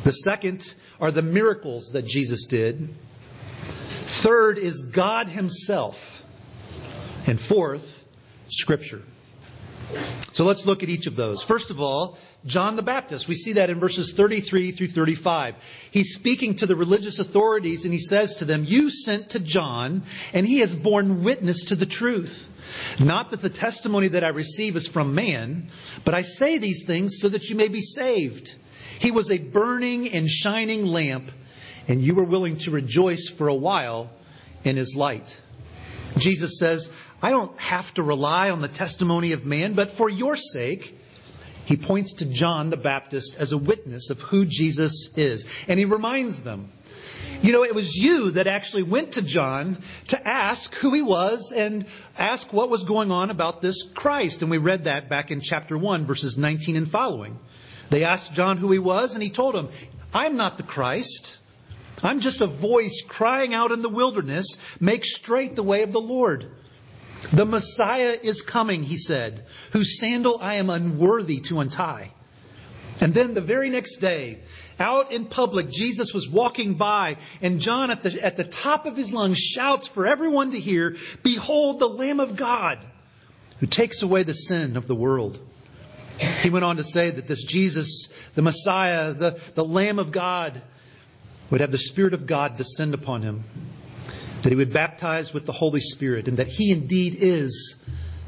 The 0.03 0.12
second 0.12 0.74
are 1.00 1.12
the 1.12 1.22
miracles 1.22 1.91
that 1.93 2.03
Jesus 2.03 2.48
did. 2.48 2.89
Third 4.05 4.58
is 4.58 4.81
God 4.91 5.29
Himself. 5.29 6.24
And 7.27 7.39
fourth, 7.39 8.05
Scripture. 8.48 9.03
So 10.31 10.46
let's 10.46 10.65
look 10.65 10.84
at 10.84 10.89
each 10.89 11.08
of 11.08 11.15
those. 11.15 11.43
First 11.43 11.72
of 11.72 11.81
all, 11.81 12.17
John 12.46 12.75
the 12.75 12.84
Baptist. 12.84 13.27
We 13.27 13.36
see 13.36 13.53
that 13.53 13.69
in 13.69 13.79
verses 13.79 14.13
33 14.13 14.72
through 14.72 14.88
35. 14.88 15.55
He's 15.91 16.13
speaking 16.13 16.55
to 16.58 16.65
the 16.65 16.75
religious 16.75 17.19
authorities 17.19 17.84
and 17.84 17.93
he 17.93 18.00
says 18.00 18.36
to 18.36 18.46
them, 18.46 18.63
You 18.65 18.89
sent 18.89 19.31
to 19.31 19.39
John, 19.39 20.03
and 20.34 20.46
he 20.46 20.60
has 20.60 20.75
borne 20.75 21.24
witness 21.24 21.65
to 21.65 21.75
the 21.75 21.86
truth. 21.86 22.48
Not 23.00 23.31
that 23.31 23.41
the 23.41 23.50
testimony 23.50 24.10
that 24.10 24.24
I 24.24 24.29
receive 24.29 24.75
is 24.75 24.88
from 24.88 25.15
man, 25.15 25.69
but 26.05 26.13
I 26.13 26.22
say 26.22 26.58
these 26.58 26.86
things 26.86 27.19
so 27.19 27.29
that 27.29 27.50
you 27.50 27.55
may 27.55 27.67
be 27.67 27.81
saved. 27.81 28.53
He 29.00 29.12
was 29.12 29.31
a 29.31 29.39
burning 29.39 30.12
and 30.12 30.29
shining 30.29 30.86
lamp, 30.86 31.31
and 31.88 32.01
you 32.01 32.15
were 32.15 32.25
willing 32.25 32.58
to 32.60 32.72
rejoice 32.72 33.27
for 33.27 33.48
a 33.48 33.55
while 33.55 34.12
in 34.63 34.75
his 34.75 34.96
light. 34.96 35.41
Jesus 36.17 36.58
says, 36.60 36.89
I 37.21 37.31
don't 37.31 37.57
have 37.59 37.93
to 37.95 38.03
rely 38.03 38.49
on 38.49 38.61
the 38.61 38.67
testimony 38.67 39.33
of 39.33 39.45
man, 39.45 39.73
but 39.73 39.91
for 39.91 40.09
your 40.09 40.35
sake, 40.35 40.97
he 41.65 41.75
points 41.77 42.13
to 42.15 42.25
John 42.25 42.69
the 42.69 42.77
Baptist 42.77 43.35
as 43.38 43.51
a 43.51 43.57
witness 43.57 44.09
of 44.09 44.21
who 44.21 44.45
Jesus 44.45 45.09
is. 45.15 45.45
And 45.67 45.77
he 45.77 45.85
reminds 45.85 46.41
them, 46.41 46.69
you 47.41 47.51
know, 47.51 47.63
it 47.63 47.75
was 47.75 47.95
you 47.95 48.31
that 48.31 48.47
actually 48.47 48.83
went 48.83 49.13
to 49.13 49.21
John 49.21 49.77
to 50.07 50.27
ask 50.27 50.73
who 50.75 50.93
he 50.93 51.01
was 51.01 51.53
and 51.55 51.85
ask 52.17 52.51
what 52.51 52.69
was 52.69 52.83
going 52.83 53.11
on 53.11 53.29
about 53.29 53.61
this 53.61 53.83
Christ. 53.83 54.41
And 54.41 54.49
we 54.49 54.57
read 54.57 54.85
that 54.85 55.09
back 55.09 55.31
in 55.31 55.41
chapter 55.41 55.77
1, 55.77 56.05
verses 56.05 56.38
19 56.38 56.75
and 56.75 56.89
following. 56.89 57.38
They 57.89 58.03
asked 58.03 58.33
John 58.33 58.57
who 58.57 58.71
he 58.71 58.79
was, 58.79 59.13
and 59.13 59.23
he 59.23 59.29
told 59.29 59.55
them, 59.55 59.69
I'm 60.13 60.38
not 60.38 60.57
the 60.57 60.63
Christ. 60.63 61.38
I'm 62.03 62.19
just 62.19 62.41
a 62.41 62.47
voice 62.47 63.03
crying 63.07 63.53
out 63.53 63.71
in 63.71 63.81
the 63.81 63.89
wilderness, 63.89 64.57
make 64.79 65.05
straight 65.05 65.55
the 65.55 65.63
way 65.63 65.83
of 65.83 65.91
the 65.91 66.01
Lord. 66.01 66.49
The 67.33 67.45
Messiah 67.45 68.17
is 68.21 68.41
coming, 68.41 68.83
he 68.83 68.97
said, 68.97 69.45
whose 69.71 69.99
sandal 69.99 70.39
I 70.41 70.55
am 70.55 70.69
unworthy 70.69 71.41
to 71.41 71.59
untie. 71.59 72.11
And 73.01 73.13
then 73.13 73.33
the 73.33 73.41
very 73.41 73.69
next 73.69 73.97
day, 73.97 74.39
out 74.79 75.11
in 75.11 75.25
public, 75.25 75.69
Jesus 75.69 76.13
was 76.13 76.29
walking 76.29 76.75
by, 76.75 77.17
and 77.41 77.59
John, 77.59 77.91
at 77.91 78.01
the, 78.01 78.23
at 78.23 78.38
the 78.38 78.43
top 78.43 78.85
of 78.85 78.95
his 78.95 79.11
lungs, 79.11 79.38
shouts 79.38 79.88
for 79.88 80.07
everyone 80.07 80.51
to 80.51 80.59
hear 80.59 80.95
Behold, 81.23 81.79
the 81.79 81.89
Lamb 81.89 82.19
of 82.19 82.35
God, 82.35 82.79
who 83.59 83.67
takes 83.67 84.01
away 84.01 84.23
the 84.23 84.33
sin 84.33 84.77
of 84.77 84.88
the 84.88 84.95
world. 84.95 85.39
He 86.41 86.49
went 86.49 86.65
on 86.65 86.77
to 86.77 86.83
say 86.83 87.09
that 87.09 87.27
this 87.27 87.43
Jesus, 87.43 88.09
the 88.35 88.41
Messiah, 88.41 89.13
the, 89.13 89.39
the 89.55 89.63
Lamb 89.63 89.99
of 89.99 90.11
God, 90.11 90.61
would 91.49 91.61
have 91.61 91.71
the 91.71 91.77
Spirit 91.77 92.13
of 92.13 92.25
God 92.25 92.57
descend 92.57 92.93
upon 92.93 93.21
him, 93.21 93.43
that 94.43 94.50
he 94.50 94.55
would 94.55 94.74
baptize 94.74 95.34
with 95.34 95.46
the 95.46 95.51
Holy 95.51 95.81
Spirit, 95.81 96.27
and 96.27 96.38
that 96.38 96.48
he 96.48 96.72
indeed 96.72 97.17
is 97.19 97.75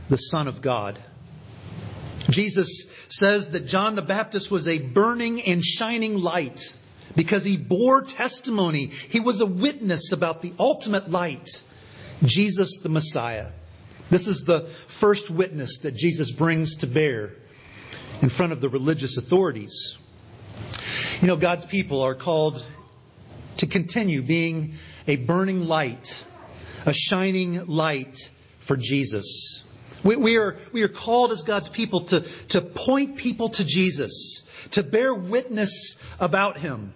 the 0.09 0.17
Son 0.17 0.47
of 0.47 0.61
God. 0.61 0.99
Jesus 2.29 2.85
says 3.09 3.49
that 3.49 3.65
John 3.65 3.95
the 3.95 4.01
Baptist 4.01 4.51
was 4.51 4.67
a 4.67 4.79
burning 4.79 5.41
and 5.41 5.63
shining 5.63 6.17
light 6.17 6.75
because 7.15 7.43
he 7.43 7.57
bore 7.57 8.01
testimony. 8.01 8.87
He 8.87 9.19
was 9.19 9.41
a 9.41 9.45
witness 9.45 10.11
about 10.11 10.41
the 10.41 10.53
ultimate 10.59 11.09
light, 11.09 11.61
Jesus 12.23 12.79
the 12.79 12.89
Messiah. 12.89 13.47
This 14.09 14.27
is 14.27 14.43
the 14.43 14.69
first 14.87 15.29
witness 15.29 15.79
that 15.79 15.95
Jesus 15.95 16.31
brings 16.31 16.77
to 16.77 16.87
bear 16.87 17.31
in 18.21 18.29
front 18.29 18.51
of 18.51 18.61
the 18.61 18.69
religious 18.69 19.17
authorities. 19.17 19.97
You 21.21 21.27
know, 21.27 21.37
God's 21.37 21.65
people 21.65 22.01
are 22.01 22.15
called 22.15 22.65
to 23.57 23.67
continue 23.67 24.21
being 24.21 24.73
a 25.07 25.15
burning 25.17 25.63
light, 25.63 26.25
a 26.85 26.93
shining 26.93 27.65
light 27.65 28.29
for 28.59 28.77
Jesus. 28.77 29.63
We, 30.03 30.15
we, 30.15 30.37
are, 30.37 30.57
we 30.71 30.83
are 30.83 30.87
called 30.87 31.31
as 31.31 31.43
God's 31.43 31.69
people 31.69 32.01
to, 32.01 32.21
to 32.49 32.61
point 32.61 33.17
people 33.17 33.49
to 33.49 33.63
Jesus, 33.63 34.41
to 34.71 34.83
bear 34.83 35.13
witness 35.13 35.95
about 36.19 36.57
him. 36.57 36.93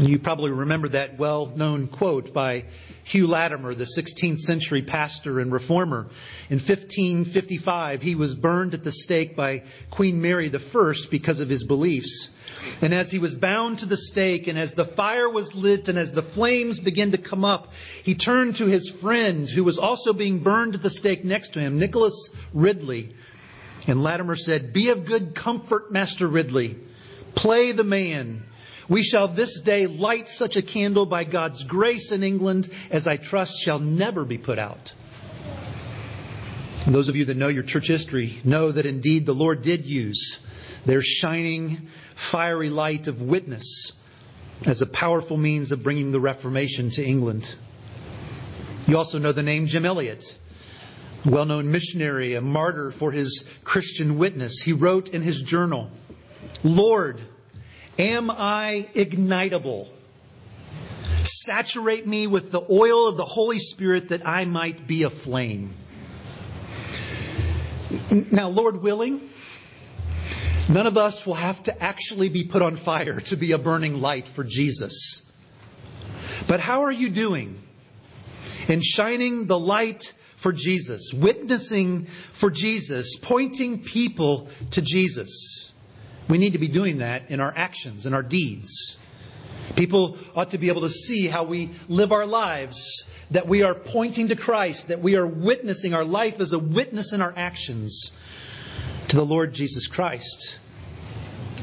You 0.00 0.18
probably 0.18 0.50
remember 0.50 0.88
that 0.88 1.18
well 1.18 1.52
known 1.54 1.86
quote 1.86 2.32
by 2.32 2.64
Hugh 3.04 3.26
Latimer, 3.26 3.74
the 3.74 3.84
16th 3.84 4.38
century 4.38 4.80
pastor 4.80 5.40
and 5.40 5.52
reformer. 5.52 6.08
In 6.48 6.56
1555, 6.56 8.00
he 8.00 8.14
was 8.14 8.34
burned 8.34 8.72
at 8.72 8.82
the 8.82 8.92
stake 8.92 9.36
by 9.36 9.62
Queen 9.90 10.22
Mary 10.22 10.50
I 10.50 10.94
because 11.10 11.40
of 11.40 11.50
his 11.50 11.64
beliefs. 11.64 12.30
And 12.80 12.94
as 12.94 13.10
he 13.10 13.18
was 13.18 13.34
bound 13.34 13.80
to 13.80 13.86
the 13.86 13.98
stake, 13.98 14.48
and 14.48 14.58
as 14.58 14.72
the 14.72 14.86
fire 14.86 15.28
was 15.28 15.54
lit, 15.54 15.90
and 15.90 15.98
as 15.98 16.12
the 16.12 16.22
flames 16.22 16.80
began 16.80 17.10
to 17.10 17.18
come 17.18 17.44
up, 17.44 17.72
he 18.02 18.14
turned 18.14 18.56
to 18.56 18.66
his 18.66 18.88
friend, 18.88 19.50
who 19.50 19.64
was 19.64 19.78
also 19.78 20.14
being 20.14 20.38
burned 20.38 20.76
at 20.76 20.82
the 20.82 20.88
stake 20.88 21.24
next 21.24 21.54
to 21.54 21.60
him, 21.60 21.78
Nicholas 21.78 22.30
Ridley. 22.54 23.14
And 23.86 24.02
Latimer 24.02 24.36
said, 24.36 24.72
Be 24.72 24.88
of 24.88 25.04
good 25.04 25.34
comfort, 25.34 25.92
Master 25.92 26.26
Ridley. 26.26 26.78
Play 27.34 27.72
the 27.72 27.84
man. 27.84 28.44
We 28.90 29.04
shall 29.04 29.28
this 29.28 29.60
day 29.60 29.86
light 29.86 30.28
such 30.28 30.56
a 30.56 30.62
candle 30.62 31.06
by 31.06 31.22
God's 31.22 31.62
grace 31.62 32.10
in 32.10 32.24
England 32.24 32.68
as 32.90 33.06
I 33.06 33.18
trust 33.18 33.60
shall 33.60 33.78
never 33.78 34.24
be 34.24 34.36
put 34.36 34.58
out. 34.58 34.92
And 36.84 36.92
those 36.92 37.08
of 37.08 37.14
you 37.14 37.24
that 37.26 37.36
know 37.36 37.46
your 37.46 37.62
church 37.62 37.86
history 37.86 38.40
know 38.42 38.72
that 38.72 38.86
indeed 38.86 39.26
the 39.26 39.32
Lord 39.32 39.62
did 39.62 39.86
use 39.86 40.40
their 40.86 41.02
shining, 41.02 41.88
fiery 42.16 42.68
light 42.68 43.06
of 43.06 43.22
witness 43.22 43.92
as 44.66 44.82
a 44.82 44.86
powerful 44.86 45.36
means 45.36 45.70
of 45.70 45.84
bringing 45.84 46.10
the 46.10 46.18
Reformation 46.18 46.90
to 46.90 47.04
England. 47.04 47.54
You 48.88 48.96
also 48.96 49.20
know 49.20 49.30
the 49.30 49.44
name 49.44 49.68
Jim 49.68 49.86
Elliot, 49.86 50.36
well 51.24 51.44
known 51.44 51.70
missionary, 51.70 52.34
a 52.34 52.40
martyr 52.40 52.90
for 52.90 53.12
his 53.12 53.44
Christian 53.62 54.18
witness. 54.18 54.60
He 54.60 54.72
wrote 54.72 55.10
in 55.10 55.22
his 55.22 55.42
journal, 55.42 55.92
Lord, 56.64 57.20
Am 58.00 58.30
I 58.30 58.88
ignitable? 58.94 59.86
Saturate 61.22 62.06
me 62.06 62.26
with 62.26 62.50
the 62.50 62.64
oil 62.70 63.08
of 63.08 63.18
the 63.18 63.26
Holy 63.26 63.58
Spirit 63.58 64.08
that 64.08 64.26
I 64.26 64.46
might 64.46 64.86
be 64.86 65.02
a 65.02 65.10
flame. 65.10 65.74
Now, 68.10 68.48
Lord 68.48 68.80
willing, 68.80 69.20
none 70.70 70.86
of 70.86 70.96
us 70.96 71.26
will 71.26 71.34
have 71.34 71.62
to 71.64 71.82
actually 71.82 72.30
be 72.30 72.44
put 72.44 72.62
on 72.62 72.76
fire 72.76 73.20
to 73.20 73.36
be 73.36 73.52
a 73.52 73.58
burning 73.58 74.00
light 74.00 74.26
for 74.26 74.44
Jesus. 74.44 75.20
But 76.48 76.58
how 76.58 76.84
are 76.84 76.92
you 76.92 77.10
doing 77.10 77.60
in 78.66 78.80
shining 78.80 79.46
the 79.46 79.58
light 79.58 80.14
for 80.36 80.54
Jesus, 80.54 81.12
witnessing 81.12 82.06
for 82.32 82.50
Jesus, 82.50 83.16
pointing 83.16 83.82
people 83.82 84.48
to 84.70 84.80
Jesus? 84.80 85.69
We 86.30 86.38
need 86.38 86.52
to 86.52 86.58
be 86.58 86.68
doing 86.68 86.98
that 86.98 87.30
in 87.30 87.40
our 87.40 87.52
actions 87.54 88.06
and 88.06 88.14
our 88.14 88.22
deeds. 88.22 88.96
People 89.74 90.16
ought 90.34 90.50
to 90.50 90.58
be 90.58 90.68
able 90.68 90.82
to 90.82 90.90
see 90.90 91.26
how 91.26 91.44
we 91.44 91.70
live 91.88 92.12
our 92.12 92.26
lives, 92.26 93.08
that 93.32 93.48
we 93.48 93.62
are 93.62 93.74
pointing 93.74 94.28
to 94.28 94.36
Christ, 94.36 94.88
that 94.88 95.00
we 95.00 95.16
are 95.16 95.26
witnessing 95.26 95.92
our 95.92 96.04
life 96.04 96.40
as 96.40 96.52
a 96.52 96.58
witness 96.58 97.12
in 97.12 97.20
our 97.20 97.32
actions 97.36 98.12
to 99.08 99.16
the 99.16 99.24
Lord 99.24 99.52
Jesus 99.52 99.88
Christ. 99.88 100.58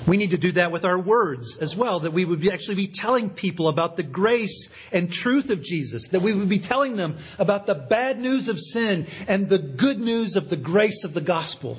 We 0.05 0.17
need 0.17 0.31
to 0.31 0.37
do 0.37 0.53
that 0.53 0.71
with 0.71 0.85
our 0.85 0.99
words 0.99 1.57
as 1.57 1.75
well, 1.75 2.01
that 2.01 2.11
we 2.11 2.23
would 2.23 2.39
be 2.39 2.51
actually 2.51 2.75
be 2.75 2.87
telling 2.87 3.29
people 3.29 3.67
about 3.67 3.97
the 3.97 4.03
grace 4.03 4.69
and 4.91 5.11
truth 5.11 5.49
of 5.49 5.61
Jesus, 5.61 6.09
that 6.09 6.21
we 6.21 6.33
would 6.33 6.47
be 6.49 6.59
telling 6.59 6.95
them 6.95 7.17
about 7.39 7.67
the 7.67 7.75
bad 7.75 8.19
news 8.19 8.47
of 8.47 8.59
sin 8.59 9.05
and 9.27 9.49
the 9.49 9.59
good 9.59 9.99
news 9.99 10.35
of 10.37 10.49
the 10.49 10.55
grace 10.55 11.03
of 11.03 11.13
the 11.13 11.21
gospel. 11.21 11.77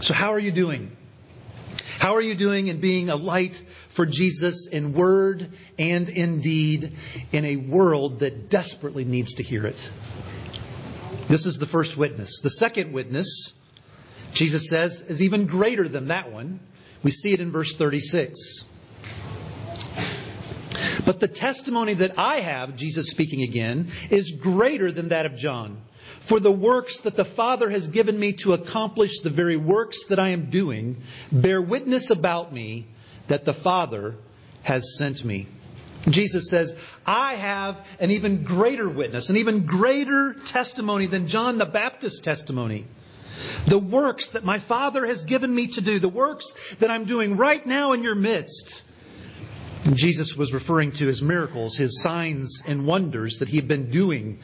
So, 0.00 0.12
how 0.12 0.32
are 0.32 0.40
you 0.40 0.50
doing? 0.50 0.96
How 1.98 2.14
are 2.16 2.20
you 2.20 2.34
doing 2.34 2.66
in 2.68 2.80
being 2.80 3.08
a 3.08 3.16
light 3.16 3.62
for 3.88 4.06
Jesus 4.06 4.66
in 4.66 4.92
word 4.92 5.48
and 5.78 6.08
in 6.08 6.40
deed 6.40 6.92
in 7.32 7.44
a 7.44 7.56
world 7.56 8.20
that 8.20 8.48
desperately 8.50 9.04
needs 9.04 9.34
to 9.34 9.42
hear 9.42 9.66
it? 9.66 9.90
This 11.28 11.46
is 11.46 11.58
the 11.58 11.66
first 11.66 11.96
witness. 11.96 12.40
The 12.40 12.50
second 12.50 12.92
witness, 12.92 13.52
Jesus 14.32 14.68
says, 14.68 15.00
is 15.00 15.22
even 15.22 15.46
greater 15.46 15.88
than 15.88 16.08
that 16.08 16.30
one. 16.30 16.60
We 17.02 17.10
see 17.10 17.32
it 17.32 17.40
in 17.40 17.52
verse 17.52 17.76
36. 17.76 18.66
But 21.06 21.20
the 21.20 21.28
testimony 21.28 21.94
that 21.94 22.18
I 22.18 22.40
have, 22.40 22.76
Jesus 22.76 23.08
speaking 23.08 23.42
again, 23.42 23.88
is 24.10 24.32
greater 24.32 24.90
than 24.90 25.08
that 25.08 25.26
of 25.26 25.36
John. 25.36 25.80
For 26.24 26.40
the 26.40 26.52
works 26.52 27.00
that 27.00 27.16
the 27.16 27.24
Father 27.24 27.68
has 27.68 27.88
given 27.88 28.18
me 28.18 28.32
to 28.44 28.54
accomplish 28.54 29.20
the 29.20 29.30
very 29.30 29.56
works 29.56 30.06
that 30.06 30.18
I 30.18 30.30
am 30.30 30.48
doing 30.50 30.96
bear 31.30 31.60
witness 31.60 32.10
about 32.10 32.52
me 32.52 32.86
that 33.28 33.44
the 33.44 33.52
Father 33.52 34.14
has 34.62 34.96
sent 34.96 35.22
me. 35.22 35.46
Jesus 36.08 36.48
says, 36.48 36.74
I 37.06 37.34
have 37.34 37.86
an 38.00 38.10
even 38.10 38.42
greater 38.42 38.88
witness, 38.88 39.30
an 39.30 39.36
even 39.36 39.66
greater 39.66 40.34
testimony 40.46 41.06
than 41.06 41.28
John 41.28 41.58
the 41.58 41.66
Baptist's 41.66 42.20
testimony. 42.20 42.86
The 43.66 43.78
works 43.78 44.30
that 44.30 44.44
my 44.44 44.58
Father 44.58 45.06
has 45.06 45.24
given 45.24 45.54
me 45.54 45.68
to 45.68 45.80
do, 45.80 45.98
the 45.98 46.08
works 46.08 46.74
that 46.76 46.90
I'm 46.90 47.04
doing 47.04 47.36
right 47.36 47.64
now 47.66 47.92
in 47.92 48.02
your 48.02 48.14
midst. 48.14 48.82
Jesus 49.92 50.34
was 50.34 50.52
referring 50.52 50.92
to 50.92 51.06
his 51.06 51.20
miracles, 51.20 51.76
his 51.76 52.00
signs 52.00 52.62
and 52.66 52.86
wonders 52.86 53.40
that 53.40 53.48
he 53.48 53.56
had 53.56 53.68
been 53.68 53.90
doing 53.90 54.38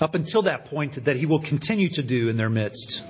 up 0.00 0.14
until 0.14 0.42
that 0.42 0.66
point 0.66 1.04
that 1.04 1.16
he 1.16 1.26
will 1.26 1.40
continue 1.40 1.88
to 1.90 2.02
do 2.02 2.28
in 2.28 2.36
their 2.36 2.50
midst. 2.50 3.02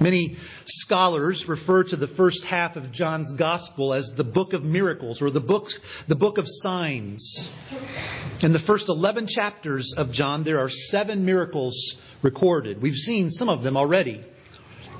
Many 0.00 0.36
scholars 0.64 1.48
refer 1.48 1.82
to 1.82 1.96
the 1.96 2.06
first 2.06 2.44
half 2.44 2.76
of 2.76 2.92
John's 2.92 3.32
gospel 3.32 3.92
as 3.92 4.14
the 4.14 4.22
book 4.22 4.52
of 4.52 4.64
miracles 4.64 5.20
or 5.20 5.30
the 5.30 5.40
book, 5.40 5.70
the 6.06 6.14
book 6.14 6.38
of 6.38 6.46
signs. 6.46 7.50
In 8.42 8.52
the 8.52 8.60
first 8.60 8.88
11 8.88 9.26
chapters 9.26 9.94
of 9.96 10.12
John, 10.12 10.44
there 10.44 10.60
are 10.60 10.68
seven 10.68 11.24
miracles 11.24 11.96
recorded. 12.22 12.80
We've 12.80 12.94
seen 12.94 13.30
some 13.30 13.48
of 13.48 13.64
them 13.64 13.76
already. 13.76 14.24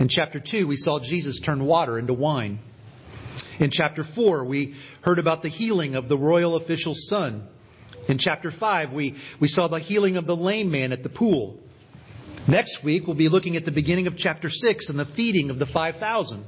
In 0.01 0.09
chapter 0.09 0.41
2, 0.41 0.67
we 0.67 0.77
saw 0.77 0.99
Jesus 0.99 1.39
turn 1.39 1.65
water 1.65 1.99
into 1.99 2.13
wine. 2.13 2.59
In 3.61 3.71
chapter 3.71 4.03
4, 4.03 4.45
we 4.45 4.75
heard 5.03 5.21
about 5.21 5.43
the 5.43 5.49
healing 5.49 5.95
of 5.95 6.09
the 6.09 6.19
royal 6.19 6.57
official's 6.57 7.09
son. 7.09 7.47
In 8.09 8.17
chapter 8.17 8.51
5, 8.51 8.95
we, 8.95 9.15
we 9.39 9.49
saw 9.49 9.69
the 9.69 9.79
healing 9.79 10.17
of 10.17 10.27
the 10.27 10.35
lame 10.35 10.71
man 10.71 10.93
at 10.93 11.03
the 11.03 11.11
pool. 11.11 11.61
Next 12.47 12.83
week, 12.83 13.07
we'll 13.07 13.15
be 13.15 13.29
looking 13.29 13.57
at 13.57 13.67
the 13.67 13.71
beginning 13.71 14.07
of 14.07 14.17
chapter 14.17 14.49
6 14.49 14.89
and 14.89 14.99
the 14.99 15.05
feeding 15.05 15.51
of 15.51 15.59
the 15.59 15.67
5,000. 15.67 16.45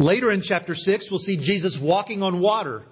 Later 0.00 0.32
in 0.32 0.42
chapter 0.42 0.74
6, 0.74 1.10
we'll 1.10 1.20
see 1.20 1.36
Jesus 1.36 1.78
walking 1.78 2.24
on 2.24 2.40
water. 2.40 2.82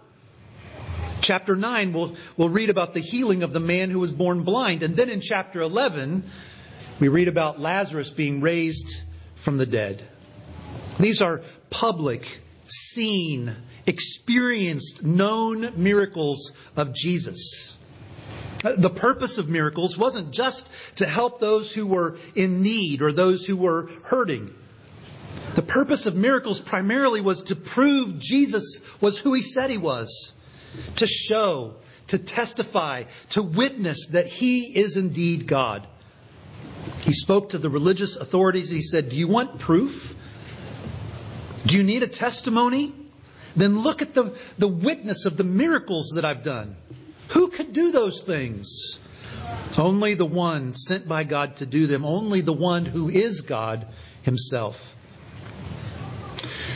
Chapter 1.21 1.57
9, 1.57 1.93
we'll, 1.93 2.15
we'll 2.37 2.49
read 2.49 2.71
about 2.71 2.95
the 2.95 3.01
healing 3.01 3.43
of 3.43 3.53
the 3.53 3.61
man 3.61 3.91
who 3.91 3.99
was 3.99 4.13
born 4.13 4.45
blind. 4.45 4.85
And 4.85 4.97
then 4.97 5.11
in 5.11 5.21
chapter 5.21 5.61
11, 5.61 6.23
we 7.01 7.09
read 7.09 7.27
about 7.27 7.61
Lazarus 7.61 8.11
being 8.11 8.41
raised 8.41 9.01
from 9.35 9.59
the 9.59 9.67
dead. 9.67 10.01
These 11.01 11.21
are 11.21 11.43
public, 11.71 12.41
seen, 12.67 13.55
experienced, 13.87 15.05
known 15.05 15.73
miracles 15.77 16.53
of 16.77 16.95
Jesus. 16.95 17.77
Uh, 18.65 18.75
the 18.77 18.91
purpose 18.91 19.39
of 19.39 19.49
miracles 19.49 19.99
wasn't 19.99 20.33
just 20.33 20.69
to 20.97 21.07
help 21.07 21.41
those 21.41 21.73
who 21.73 21.87
were 21.87 22.17
in 22.35 22.63
need 22.63 23.03
or 23.03 23.13
those 23.13 23.45
who 23.45 23.57
were 23.57 23.91
hurting. 24.05 24.53
The 25.55 25.63
purpose 25.63 26.07
of 26.07 26.17
miracles 26.17 26.61
primarily 26.61 27.21
was 27.21 27.45
to 27.45 27.57
prove 27.57 28.19
Jesus 28.19 28.81
was 29.01 29.19
who 29.19 29.35
he 29.35 29.43
said 29.43 29.71
he 29.71 29.79
was, 29.79 30.33
to 30.97 31.07
show, 31.07 31.75
to 32.09 32.19
testify, 32.19 33.05
to 33.31 33.43
witness 33.43 34.09
that 34.13 34.27
he 34.27 34.77
is 34.77 34.97
indeed 34.97 35.47
God. 35.47 35.87
He 37.01 37.13
spoke 37.13 37.51
to 37.51 37.59
the 37.59 37.71
religious 37.71 38.17
authorities. 38.17 38.71
He 38.71 38.83
said, 38.83 39.11
Do 39.11 39.17
you 39.17 39.29
want 39.29 39.59
proof? 39.59 40.15
Do 41.67 41.77
you 41.77 41.83
need 41.83 42.03
a 42.03 42.09
testimony? 42.09 42.93
Then 43.57 43.81
look 43.81 44.03
at 44.03 44.15
the, 44.15 44.37
the 44.59 44.69
witness 44.69 45.27
of 45.27 45.37
the 45.37 45.45
miracles 45.45 46.13
that 46.17 46.25
I've 46.25 46.43
done. 46.43 46.77
Who 47.29 47.49
could 47.49 47.73
do 47.73 47.93
those 47.93 48.25
things? 48.25 48.99
Only 49.79 50.15
the 50.15 50.27
one 50.27 50.75
sent 50.75 51.09
by 51.09 51.25
God 51.25 51.57
to 51.57 51.67
do 51.67 51.87
them, 51.87 52.05
only 52.05 52.41
the 52.41 52.53
one 52.53 52.85
who 52.85 53.09
is 53.09 53.43
God 53.43 53.87
himself. 54.23 54.95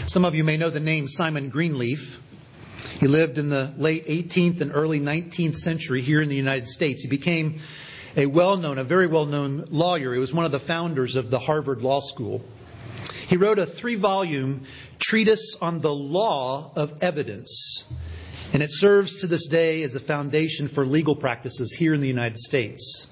Some 0.07 0.25
of 0.25 0.35
you 0.35 0.43
may 0.43 0.57
know 0.57 0.71
the 0.71 0.81
name 0.81 1.07
Simon 1.07 1.51
Greenleaf. 1.51 2.21
He 2.99 3.07
lived 3.07 3.39
in 3.39 3.51
the 3.51 3.73
late 3.77 4.07
18th 4.07 4.61
and 4.61 4.73
early 4.75 5.01
19th 5.01 5.55
century 5.55 6.01
here 6.01 6.23
in 6.23 6.29
the 6.29 6.37
United 6.37 6.69
States. 6.69 7.03
He 7.03 7.09
became 7.09 7.61
a 8.17 8.27
well 8.27 8.57
known, 8.57 8.79
a 8.79 8.85
very 8.85 9.07
well 9.07 9.27
known 9.27 9.67
lawyer. 9.71 10.15
He 10.15 10.21
was 10.21 10.33
one 10.33 10.45
of 10.45 10.53
the 10.53 10.59
founders 10.59 11.15
of 11.15 11.31
the 11.31 11.39
Harvard 11.39 11.83
Law 11.83 12.01
School. 12.01 12.43
He 13.29 13.37
wrote 13.37 13.59
a 13.59 13.67
three 13.67 13.97
volume 13.97 14.65
treatise 14.99 15.55
on 15.61 15.81
the 15.81 15.95
law 15.95 16.73
of 16.75 17.03
evidence. 17.03 17.85
And 18.55 18.63
it 18.63 18.73
serves 18.73 19.21
to 19.21 19.27
this 19.27 19.49
day 19.49 19.83
as 19.83 19.95
a 19.95 20.01
foundation 20.01 20.67
for 20.67 20.87
legal 20.87 21.15
practices 21.15 21.71
here 21.73 21.93
in 21.93 22.01
the 22.01 22.09
United 22.09 22.39
States. 22.39 23.07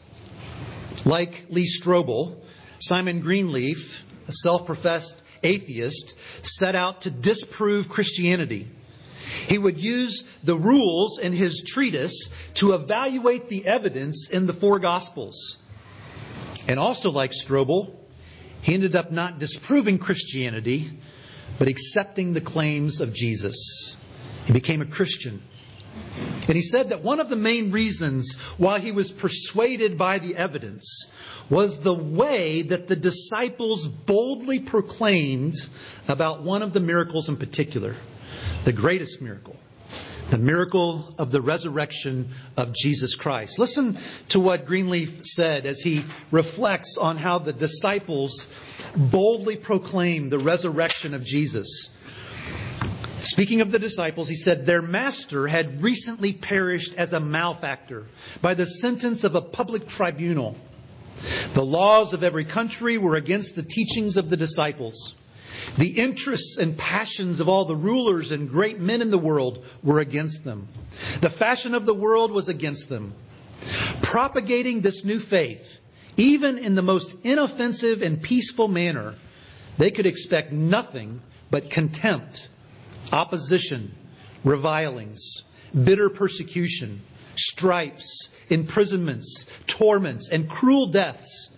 Like 1.04 1.44
Lee 1.50 1.66
Strobel, 1.66 2.34
Simon 2.78 3.20
Greenleaf, 3.20 4.04
a 4.26 4.32
self 4.32 4.64
professed 4.64 5.20
atheist, 5.42 6.14
set 6.42 6.74
out 6.74 7.02
to 7.02 7.10
disprove 7.10 7.90
Christianity. 7.90 8.70
He 9.48 9.58
would 9.58 9.78
use 9.78 10.24
the 10.42 10.56
rules 10.56 11.18
in 11.18 11.34
his 11.34 11.62
treatise 11.62 12.30
to 12.54 12.72
evaluate 12.72 13.50
the 13.50 13.66
evidence 13.66 14.30
in 14.30 14.46
the 14.46 14.54
four 14.54 14.78
Gospels. 14.78 15.58
And 16.66 16.80
also, 16.80 17.10
like 17.10 17.32
Strobel, 17.32 17.94
he 18.62 18.74
ended 18.74 18.96
up 18.96 19.12
not 19.12 19.38
disproving 19.38 19.98
Christianity, 19.98 20.90
but 21.58 21.68
accepting 21.68 22.32
the 22.32 22.40
claims 22.40 23.00
of 23.00 23.14
Jesus. 23.14 23.96
He 24.46 24.52
became 24.52 24.82
a 24.82 24.86
Christian. 24.86 25.42
And 26.48 26.56
he 26.56 26.62
said 26.62 26.90
that 26.90 27.02
one 27.02 27.20
of 27.20 27.28
the 27.28 27.36
main 27.36 27.72
reasons 27.72 28.34
why 28.58 28.78
he 28.78 28.92
was 28.92 29.10
persuaded 29.10 29.98
by 29.98 30.18
the 30.18 30.36
evidence 30.36 31.10
was 31.50 31.80
the 31.80 31.94
way 31.94 32.62
that 32.62 32.86
the 32.86 32.96
disciples 32.96 33.88
boldly 33.88 34.60
proclaimed 34.60 35.54
about 36.08 36.42
one 36.42 36.62
of 36.62 36.72
the 36.72 36.80
miracles 36.80 37.28
in 37.28 37.36
particular, 37.36 37.96
the 38.64 38.72
greatest 38.72 39.22
miracle, 39.22 39.56
the 40.30 40.38
miracle 40.38 41.14
of 41.18 41.30
the 41.30 41.40
resurrection 41.40 42.28
of 42.56 42.72
Jesus 42.72 43.14
Christ. 43.14 43.58
Listen 43.58 43.96
to 44.30 44.40
what 44.40 44.66
Greenleaf 44.66 45.24
said 45.24 45.66
as 45.66 45.80
he 45.80 46.04
reflects 46.30 46.98
on 46.98 47.16
how 47.16 47.38
the 47.38 47.52
disciples 47.52 48.46
boldly 48.96 49.56
proclaimed 49.56 50.32
the 50.32 50.38
resurrection 50.38 51.14
of 51.14 51.22
Jesus. 51.22 51.90
Speaking 53.20 53.60
of 53.60 53.72
the 53.72 53.78
disciples, 53.78 54.28
he 54.28 54.36
said, 54.36 54.66
Their 54.66 54.82
master 54.82 55.46
had 55.46 55.82
recently 55.82 56.32
perished 56.32 56.94
as 56.94 57.12
a 57.12 57.20
malefactor 57.20 58.06
by 58.40 58.54
the 58.54 58.66
sentence 58.66 59.24
of 59.24 59.34
a 59.34 59.40
public 59.40 59.88
tribunal. 59.88 60.56
The 61.54 61.64
laws 61.64 62.12
of 62.12 62.22
every 62.22 62.44
country 62.44 62.98
were 62.98 63.16
against 63.16 63.56
the 63.56 63.62
teachings 63.62 64.16
of 64.16 64.28
the 64.28 64.36
disciples. 64.36 65.14
The 65.76 65.88
interests 65.88 66.58
and 66.58 66.76
passions 66.76 67.40
of 67.40 67.48
all 67.48 67.64
the 67.64 67.76
rulers 67.76 68.32
and 68.32 68.48
great 68.48 68.80
men 68.80 69.02
in 69.02 69.10
the 69.10 69.18
world 69.18 69.64
were 69.82 70.00
against 70.00 70.44
them. 70.44 70.68
The 71.20 71.30
fashion 71.30 71.74
of 71.74 71.86
the 71.86 71.94
world 71.94 72.30
was 72.30 72.48
against 72.48 72.88
them. 72.88 73.14
Propagating 74.02 74.80
this 74.80 75.04
new 75.04 75.20
faith, 75.20 75.80
even 76.16 76.58
in 76.58 76.74
the 76.74 76.82
most 76.82 77.16
inoffensive 77.24 78.02
and 78.02 78.22
peaceful 78.22 78.68
manner, 78.68 79.14
they 79.78 79.90
could 79.90 80.06
expect 80.06 80.52
nothing 80.52 81.20
but 81.50 81.70
contempt 81.70 82.48
opposition, 83.12 83.94
revilings, 84.44 85.42
bitter 85.72 86.08
persecution, 86.08 87.00
stripes, 87.34 88.28
imprisonments, 88.48 89.44
torments, 89.66 90.30
and 90.30 90.48
cruel 90.48 90.86
deaths. 90.86 91.50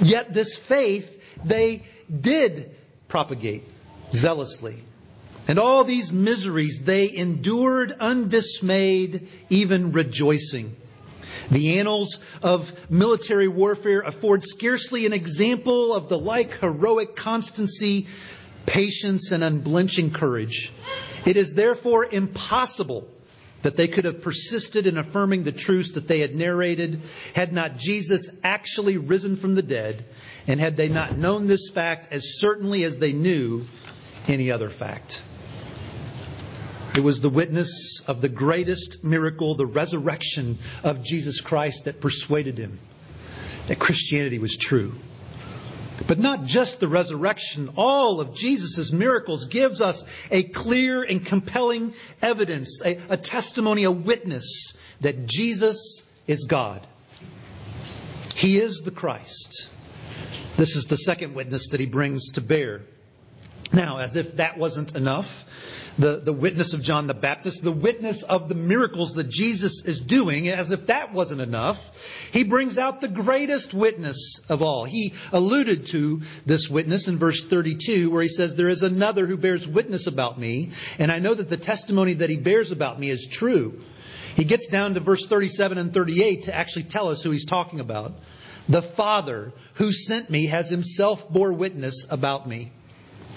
Yet 0.00 0.32
this 0.32 0.56
faith 0.56 1.12
they 1.44 1.82
did 2.20 2.74
propagate 3.08 3.64
zealously. 4.12 4.82
And 5.48 5.58
all 5.58 5.84
these 5.84 6.12
miseries 6.12 6.82
they 6.84 7.12
endured 7.14 7.92
undismayed, 7.92 9.28
even 9.48 9.92
rejoicing. 9.92 10.74
The 11.50 11.78
annals 11.78 12.20
of 12.42 12.90
military 12.90 13.46
warfare 13.46 14.00
afford 14.00 14.42
scarcely 14.42 15.06
an 15.06 15.12
example 15.12 15.94
of 15.94 16.08
the 16.08 16.18
like 16.18 16.58
heroic 16.58 17.14
constancy 17.14 18.08
patience, 18.66 19.30
and 19.30 19.42
unblenching 19.42 20.12
courage. 20.12 20.72
It 21.24 21.36
is 21.36 21.54
therefore 21.54 22.04
impossible 22.04 23.08
that 23.62 23.76
they 23.76 23.88
could 23.88 24.04
have 24.04 24.22
persisted 24.22 24.86
in 24.86 24.98
affirming 24.98 25.44
the 25.44 25.52
truths 25.52 25.92
that 25.92 26.06
they 26.06 26.20
had 26.20 26.36
narrated 26.36 27.00
had 27.34 27.52
not 27.52 27.76
Jesus 27.76 28.30
actually 28.44 28.96
risen 28.96 29.36
from 29.36 29.54
the 29.54 29.62
dead 29.62 30.04
and 30.46 30.60
had 30.60 30.76
they 30.76 30.88
not 30.88 31.16
known 31.16 31.46
this 31.46 31.70
fact 31.70 32.12
as 32.12 32.38
certainly 32.38 32.84
as 32.84 32.98
they 32.98 33.12
knew 33.12 33.64
any 34.28 34.50
other 34.50 34.68
fact. 34.68 35.22
It 36.96 37.02
was 37.02 37.20
the 37.20 37.28
witness 37.28 38.00
of 38.06 38.20
the 38.22 38.28
greatest 38.28 39.04
miracle, 39.04 39.54
the 39.54 39.66
resurrection 39.66 40.58
of 40.82 41.04
Jesus 41.04 41.40
Christ, 41.40 41.84
that 41.84 42.00
persuaded 42.00 42.58
him 42.58 42.78
that 43.66 43.78
Christianity 43.78 44.38
was 44.38 44.56
true. 44.56 44.92
But 46.06 46.18
not 46.18 46.44
just 46.44 46.80
the 46.80 46.88
resurrection, 46.88 47.70
all 47.76 48.20
of 48.20 48.34
Jesus' 48.34 48.92
miracles 48.92 49.46
gives 49.46 49.80
us 49.80 50.04
a 50.30 50.42
clear 50.42 51.02
and 51.02 51.24
compelling 51.24 51.94
evidence, 52.22 52.82
a, 52.84 52.98
a, 53.08 53.16
testimony, 53.16 53.84
a 53.84 53.90
witness 53.90 54.74
that 55.00 55.26
Jesus 55.26 56.04
is 56.26 56.44
God. 56.44 56.86
He 58.36 58.58
is 58.58 58.82
the 58.84 58.90
Christ. 58.90 59.68
This 60.56 60.76
is 60.76 60.86
the 60.86 60.96
second 60.96 61.34
witness 61.34 61.70
that 61.70 61.80
he 61.80 61.86
brings 61.86 62.32
to 62.32 62.40
bear. 62.40 62.82
Now, 63.72 63.98
as 63.98 64.16
if 64.16 64.36
that 64.36 64.56
wasn't 64.58 64.94
enough, 64.94 65.44
the, 65.98 66.20
the 66.20 66.32
witness 66.32 66.72
of 66.72 66.82
John 66.82 67.06
the 67.06 67.14
Baptist, 67.14 67.64
the 67.64 67.72
witness 67.72 68.22
of 68.22 68.48
the 68.48 68.54
miracles 68.54 69.14
that 69.14 69.28
Jesus 69.28 69.84
is 69.84 70.00
doing, 70.00 70.48
as 70.48 70.70
if 70.70 70.86
that 70.86 71.12
wasn't 71.12 71.40
enough, 71.40 71.90
he 72.32 72.44
brings 72.44 72.78
out 72.78 73.00
the 73.00 73.08
greatest 73.08 73.72
witness 73.72 74.40
of 74.48 74.62
all. 74.62 74.84
He 74.84 75.14
alluded 75.32 75.86
to 75.86 76.22
this 76.44 76.68
witness 76.68 77.08
in 77.08 77.18
verse 77.18 77.44
32, 77.44 78.10
where 78.10 78.22
he 78.22 78.28
says, 78.28 78.54
There 78.54 78.68
is 78.68 78.82
another 78.82 79.26
who 79.26 79.36
bears 79.36 79.66
witness 79.66 80.06
about 80.06 80.38
me, 80.38 80.70
and 80.98 81.10
I 81.10 81.18
know 81.18 81.34
that 81.34 81.48
the 81.48 81.56
testimony 81.56 82.14
that 82.14 82.30
he 82.30 82.36
bears 82.36 82.72
about 82.72 83.00
me 83.00 83.10
is 83.10 83.26
true. 83.26 83.80
He 84.34 84.44
gets 84.44 84.66
down 84.66 84.94
to 84.94 85.00
verse 85.00 85.26
37 85.26 85.78
and 85.78 85.94
38 85.94 86.44
to 86.44 86.54
actually 86.54 86.84
tell 86.84 87.08
us 87.08 87.22
who 87.22 87.30
he's 87.30 87.46
talking 87.46 87.80
about. 87.80 88.12
The 88.68 88.82
Father 88.82 89.52
who 89.74 89.92
sent 89.92 90.28
me 90.28 90.46
has 90.46 90.70
himself 90.70 91.28
bore 91.30 91.52
witness 91.52 92.06
about 92.10 92.48
me. 92.48 92.72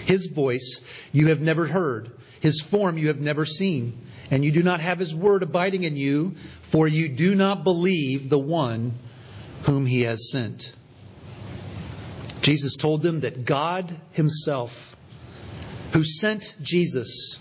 His 0.00 0.26
voice 0.26 0.80
you 1.12 1.28
have 1.28 1.40
never 1.40 1.66
heard, 1.66 2.10
his 2.40 2.60
form 2.60 2.98
you 2.98 3.08
have 3.08 3.20
never 3.20 3.44
seen, 3.44 3.98
and 4.30 4.44
you 4.44 4.50
do 4.50 4.62
not 4.62 4.80
have 4.80 4.98
his 4.98 5.14
word 5.14 5.42
abiding 5.42 5.84
in 5.84 5.96
you, 5.96 6.34
for 6.62 6.88
you 6.88 7.08
do 7.08 7.34
not 7.34 7.64
believe 7.64 8.28
the 8.28 8.38
one 8.38 8.94
whom 9.64 9.86
he 9.86 10.02
has 10.02 10.30
sent. 10.30 10.72
Jesus 12.42 12.76
told 12.76 13.02
them 13.02 13.20
that 13.20 13.44
God 13.44 13.94
himself, 14.12 14.96
who 15.92 16.04
sent 16.04 16.56
Jesus, 16.62 17.38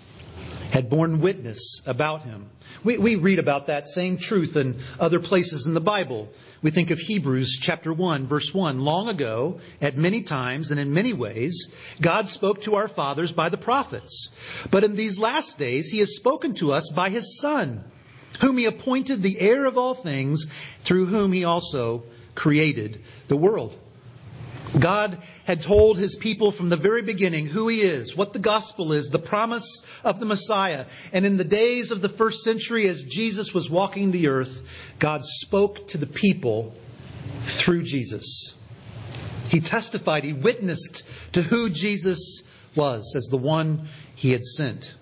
had 0.72 0.90
borne 0.90 1.20
witness 1.20 1.82
about 1.86 2.24
him. 2.24 2.50
We, 2.84 2.98
we 2.98 3.16
read 3.16 3.40
about 3.40 3.68
that 3.68 3.88
same 3.88 4.18
truth 4.18 4.56
in 4.56 4.80
other 5.00 5.20
places 5.20 5.66
in 5.66 5.74
the 5.74 5.82
Bible. 5.82 6.30
We 6.62 6.72
think 6.72 6.92
of 6.92 7.00
Hebrews 7.00 7.58
chapter 7.62 7.92
1, 7.92 8.28
verse 8.28 8.54
1. 8.54 8.80
Long 8.80 9.10
ago, 9.10 9.60
at 9.82 9.98
many 9.98 10.22
times 10.22 10.72
and 10.72 10.80
in 10.80 10.94
many 10.94 11.14
ways, 11.14 11.74
God 12.00 12.30
spoke 12.30 12.62
to 12.64 12.76
our 12.76 12.88
fathers 12.88 13.34
by 13.34 13.50
the 13.50 13.58
prophets. 13.58 14.30
But 14.70 14.84
in 14.84 14.96
these 14.96 15.20
last 15.20 15.58
days, 15.58 15.90
He 15.90 16.00
has 16.00 16.16
spoken 16.16 16.54
to 16.56 16.72
us 16.72 16.90
by 16.96 17.10
His 17.10 17.40
Son, 17.40 17.84
whom 18.40 18.58
He 18.58 18.66
appointed 18.66 19.22
the 19.22 19.40
heir 19.40 19.66
of 19.66 19.78
all 19.78 19.96
things, 19.96 20.46
through 20.82 21.08
whom 21.08 21.32
He 21.32 21.44
also 21.44 22.04
created 22.36 23.02
the 23.28 23.38
world. 23.38 23.76
God 24.78 25.18
had 25.46 25.64
told 25.64 25.98
his 25.98 26.16
people 26.16 26.52
from 26.52 26.70
the 26.70 26.78
very 26.78 27.02
beginning 27.02 27.48
who 27.48 27.68
he 27.68 27.82
is, 27.82 28.16
what 28.16 28.34
the 28.34 28.40
gospel 28.40 28.92
is, 28.92 29.10
the 29.10 29.20
promise 29.20 29.84
of 30.04 30.20
the 30.20 30.26
Messiah. 30.26 30.86
And 31.12 31.26
in 31.26 31.38
the 31.38 31.44
days 31.44 31.92
of 31.92 32.02
the 32.02 32.10
first 32.10 32.44
century, 32.44 32.88
as 32.88 33.04
Jesus 33.04 33.54
was 33.54 33.70
walking 33.70 34.12
the 34.12 34.28
earth, 34.28 34.62
God 35.00 35.26
spoke 35.26 35.88
to 35.90 35.98
the 35.98 36.08
people 36.08 36.76
through 37.42 37.84
Jesus. 37.84 38.54
He 39.50 39.60
testified, 39.60 40.24
he 40.24 40.34
witnessed 40.34 41.04
to 41.34 41.42
who 41.42 41.70
Jesus 41.70 42.44
was 42.76 43.16
as 43.16 43.26
the 43.26 43.38
one 43.38 43.88
he 44.16 44.32
had 44.32 44.46
sent. 44.46 44.94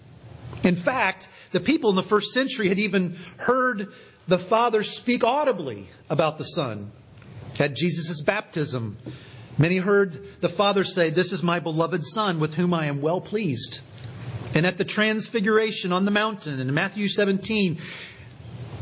In 0.63 0.75
fact, 0.75 1.27
the 1.51 1.59
people 1.59 1.89
in 1.89 1.95
the 1.95 2.03
first 2.03 2.31
century 2.31 2.69
had 2.69 2.79
even 2.79 3.17
heard 3.37 3.91
the 4.27 4.37
Father 4.37 4.83
speak 4.83 5.23
audibly 5.23 5.89
about 6.09 6.37
the 6.37 6.43
Son. 6.45 6.91
At 7.59 7.75
Jesus' 7.75 8.21
baptism, 8.21 8.97
Many 9.57 9.77
heard 9.77 10.19
the 10.41 10.49
Father 10.49 10.83
say, 10.83 11.09
This 11.09 11.31
is 11.31 11.41
my 11.41 11.59
beloved 11.59 12.03
Son 12.03 12.39
with 12.39 12.53
whom 12.53 12.73
I 12.73 12.85
am 12.85 13.01
well 13.01 13.21
pleased. 13.21 13.79
And 14.53 14.65
at 14.65 14.77
the 14.77 14.85
transfiguration 14.85 15.91
on 15.91 16.05
the 16.05 16.11
mountain 16.11 16.59
in 16.59 16.73
Matthew 16.73 17.07
17, 17.07 17.79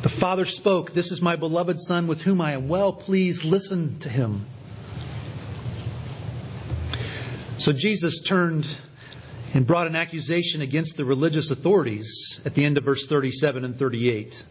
the 0.01 0.09
Father 0.09 0.45
spoke, 0.45 0.93
This 0.93 1.11
is 1.11 1.21
my 1.21 1.37
beloved 1.37 1.79
Son 1.79 2.07
with 2.07 2.21
whom 2.21 2.41
I 2.41 2.53
am 2.53 2.67
well 2.67 2.91
pleased. 2.91 3.45
Listen 3.45 3.99
to 3.99 4.09
him. 4.09 4.45
So 7.57 7.71
Jesus 7.71 8.19
turned 8.19 8.67
and 9.53 9.65
brought 9.65 9.87
an 9.87 9.95
accusation 9.95 10.61
against 10.61 10.97
the 10.97 11.05
religious 11.05 11.51
authorities 11.51 12.41
at 12.43 12.53
the 12.53 12.65
end 12.65 12.77
of 12.77 12.83
verse 12.83 13.07
37 13.07 13.63
and 13.63 13.75
38 13.75 14.43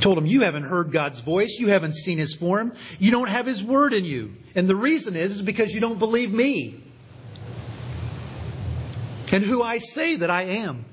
told 0.00 0.18
him, 0.18 0.26
You 0.26 0.42
haven't 0.42 0.64
heard 0.64 0.92
God's 0.92 1.20
voice. 1.20 1.56
You 1.58 1.68
haven't 1.68 1.94
seen 1.94 2.18
his 2.18 2.34
form. 2.34 2.72
You 2.98 3.10
don't 3.10 3.28
have 3.28 3.46
his 3.46 3.62
word 3.62 3.92
in 3.92 4.04
you. 4.04 4.34
And 4.54 4.68
the 4.68 4.76
reason 4.76 5.16
is, 5.16 5.32
is 5.32 5.42
because 5.42 5.74
you 5.74 5.80
don't 5.80 5.98
believe 5.98 6.32
me. 6.32 6.80
And 9.32 9.42
who 9.42 9.62
I 9.62 9.78
say 9.78 10.16
that 10.16 10.30
I 10.30 10.42
am. 10.42 10.84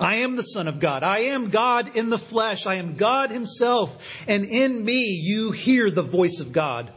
I 0.00 0.16
am 0.16 0.36
the 0.36 0.42
Son 0.42 0.66
of 0.66 0.80
God. 0.80 1.02
I 1.02 1.18
am 1.26 1.50
God 1.50 1.96
in 1.96 2.10
the 2.10 2.18
flesh. 2.18 2.66
I 2.66 2.76
am 2.76 2.96
God 2.96 3.30
Himself. 3.30 4.24
And 4.26 4.44
in 4.44 4.84
me, 4.84 5.20
you 5.22 5.52
hear 5.52 5.90
the 5.90 6.02
voice 6.02 6.40
of 6.40 6.52
God. 6.52 6.90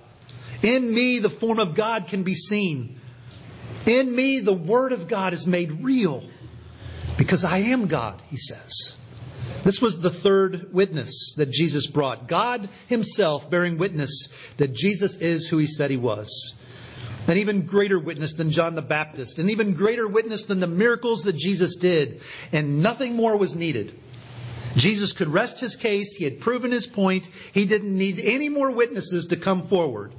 In 0.63 0.91
me, 0.91 1.19
the 1.19 1.29
form 1.29 1.59
of 1.59 1.75
God 1.75 2.07
can 2.07 2.23
be 2.23 2.33
seen. 2.33 2.99
In 3.85 4.13
me, 4.13 4.39
the 4.39 4.53
Word 4.53 4.91
of 4.91 5.07
God 5.07 5.33
is 5.33 5.45
made 5.45 5.83
real. 5.83 6.23
Because 7.17 7.43
I 7.43 7.59
am 7.59 7.87
God, 7.87 8.21
He 8.29 8.37
says. 8.37 8.96
This 9.67 9.81
was 9.81 9.99
the 9.99 10.09
third 10.09 10.71
witness 10.71 11.33
that 11.35 11.51
Jesus 11.51 11.87
brought. 11.87 12.29
God 12.29 12.69
Himself 12.87 13.49
bearing 13.49 13.77
witness 13.77 14.29
that 14.55 14.73
Jesus 14.73 15.17
is 15.17 15.45
who 15.45 15.57
He 15.57 15.67
said 15.67 15.91
He 15.91 15.97
was. 15.97 16.53
An 17.27 17.35
even 17.35 17.63
greater 17.63 17.99
witness 17.99 18.35
than 18.35 18.51
John 18.51 18.75
the 18.75 18.81
Baptist, 18.81 19.39
an 19.39 19.49
even 19.49 19.73
greater 19.73 20.07
witness 20.07 20.45
than 20.45 20.61
the 20.61 20.67
miracles 20.67 21.23
that 21.23 21.35
Jesus 21.35 21.75
did, 21.75 22.21
and 22.53 22.81
nothing 22.81 23.15
more 23.15 23.35
was 23.35 23.57
needed. 23.57 23.93
Jesus 24.77 25.11
could 25.11 25.27
rest 25.27 25.59
his 25.59 25.75
case. 25.75 26.15
He 26.15 26.23
had 26.23 26.39
proven 26.39 26.71
his 26.71 26.87
point. 26.87 27.27
He 27.51 27.65
didn't 27.65 27.93
need 27.93 28.21
any 28.21 28.47
more 28.47 28.71
witnesses 28.71 29.27
to 29.31 29.35
come 29.35 29.63
forward. 29.63 30.13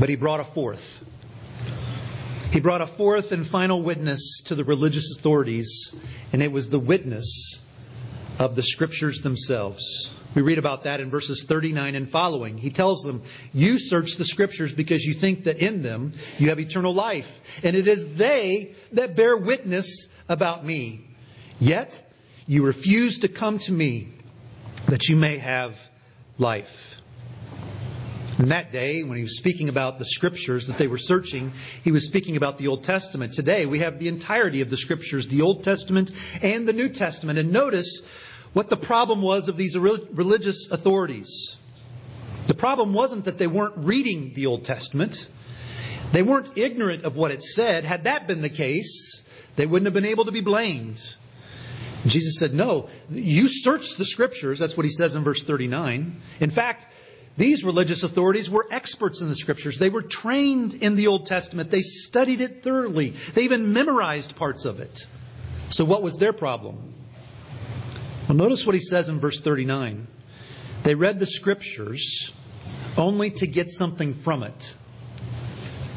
But 0.00 0.08
he 0.08 0.16
brought 0.16 0.40
a 0.40 0.44
fourth. 0.44 1.04
He 2.52 2.58
brought 2.58 2.80
a 2.80 2.88
fourth 2.88 3.30
and 3.30 3.46
final 3.46 3.84
witness 3.84 4.42
to 4.46 4.56
the 4.56 4.64
religious 4.64 5.16
authorities, 5.16 5.94
and 6.32 6.42
it 6.42 6.50
was 6.50 6.68
the 6.70 6.80
witness 6.80 7.60
of 8.38 8.56
the 8.56 8.62
scriptures 8.62 9.20
themselves. 9.20 10.10
We 10.34 10.42
read 10.42 10.58
about 10.58 10.84
that 10.84 11.00
in 11.00 11.08
verses 11.08 11.44
39 11.48 11.94
and 11.94 12.10
following. 12.10 12.58
He 12.58 12.70
tells 12.70 13.02
them, 13.02 13.22
You 13.54 13.78
search 13.78 14.16
the 14.16 14.24
scriptures 14.24 14.72
because 14.74 15.02
you 15.02 15.14
think 15.14 15.44
that 15.44 15.58
in 15.58 15.82
them 15.82 16.12
you 16.38 16.50
have 16.50 16.60
eternal 16.60 16.92
life. 16.92 17.40
And 17.64 17.74
it 17.74 17.88
is 17.88 18.14
they 18.14 18.74
that 18.92 19.16
bear 19.16 19.36
witness 19.36 20.08
about 20.28 20.64
me. 20.64 21.06
Yet 21.58 22.02
you 22.46 22.64
refuse 22.66 23.20
to 23.20 23.28
come 23.28 23.58
to 23.60 23.72
me 23.72 24.08
that 24.88 25.08
you 25.08 25.16
may 25.16 25.38
have 25.38 25.80
life. 26.38 26.95
In 28.38 28.50
that 28.50 28.70
day, 28.70 29.02
when 29.02 29.16
he 29.16 29.22
was 29.22 29.38
speaking 29.38 29.70
about 29.70 29.98
the 29.98 30.04
scriptures 30.04 30.66
that 30.66 30.76
they 30.76 30.88
were 30.88 30.98
searching, 30.98 31.52
he 31.82 31.90
was 31.90 32.04
speaking 32.04 32.36
about 32.36 32.58
the 32.58 32.68
Old 32.68 32.84
Testament. 32.84 33.32
Today, 33.32 33.64
we 33.64 33.78
have 33.78 33.98
the 33.98 34.08
entirety 34.08 34.60
of 34.60 34.68
the 34.68 34.76
scriptures, 34.76 35.26
the 35.26 35.40
Old 35.40 35.64
Testament 35.64 36.10
and 36.42 36.68
the 36.68 36.74
New 36.74 36.90
Testament. 36.90 37.38
And 37.38 37.50
notice 37.50 38.02
what 38.52 38.68
the 38.68 38.76
problem 38.76 39.22
was 39.22 39.48
of 39.48 39.56
these 39.56 39.76
religious 39.76 40.70
authorities. 40.70 41.56
The 42.46 42.54
problem 42.54 42.92
wasn't 42.92 43.24
that 43.24 43.38
they 43.38 43.46
weren't 43.46 43.78
reading 43.78 44.34
the 44.34 44.46
Old 44.46 44.64
Testament. 44.64 45.26
They 46.12 46.22
weren't 46.22 46.58
ignorant 46.58 47.04
of 47.04 47.16
what 47.16 47.30
it 47.30 47.42
said. 47.42 47.84
Had 47.84 48.04
that 48.04 48.26
been 48.26 48.42
the 48.42 48.50
case, 48.50 49.22
they 49.56 49.64
wouldn't 49.64 49.86
have 49.86 49.94
been 49.94 50.10
able 50.10 50.26
to 50.26 50.32
be 50.32 50.42
blamed. 50.42 51.02
Jesus 52.06 52.38
said, 52.38 52.52
No, 52.52 52.88
you 53.10 53.48
search 53.48 53.96
the 53.96 54.04
scriptures. 54.04 54.58
That's 54.58 54.76
what 54.76 54.84
he 54.84 54.92
says 54.92 55.16
in 55.16 55.24
verse 55.24 55.42
39. 55.42 56.20
In 56.40 56.50
fact, 56.50 56.86
these 57.36 57.64
religious 57.64 58.02
authorities 58.02 58.48
were 58.48 58.66
experts 58.70 59.20
in 59.20 59.28
the 59.28 59.36
scriptures. 59.36 59.78
They 59.78 59.90
were 59.90 60.02
trained 60.02 60.74
in 60.74 60.96
the 60.96 61.08
Old 61.08 61.26
Testament. 61.26 61.70
They 61.70 61.82
studied 61.82 62.40
it 62.40 62.62
thoroughly. 62.62 63.10
They 63.34 63.42
even 63.42 63.74
memorized 63.74 64.36
parts 64.36 64.64
of 64.64 64.80
it. 64.80 65.06
So, 65.68 65.84
what 65.84 66.02
was 66.02 66.16
their 66.16 66.32
problem? 66.32 66.94
Well, 68.28 68.36
notice 68.36 68.64
what 68.64 68.74
he 68.74 68.80
says 68.80 69.08
in 69.08 69.20
verse 69.20 69.40
39. 69.40 70.06
They 70.82 70.94
read 70.94 71.18
the 71.18 71.26
scriptures 71.26 72.32
only 72.96 73.30
to 73.32 73.46
get 73.46 73.70
something 73.70 74.14
from 74.14 74.42
it, 74.42 74.74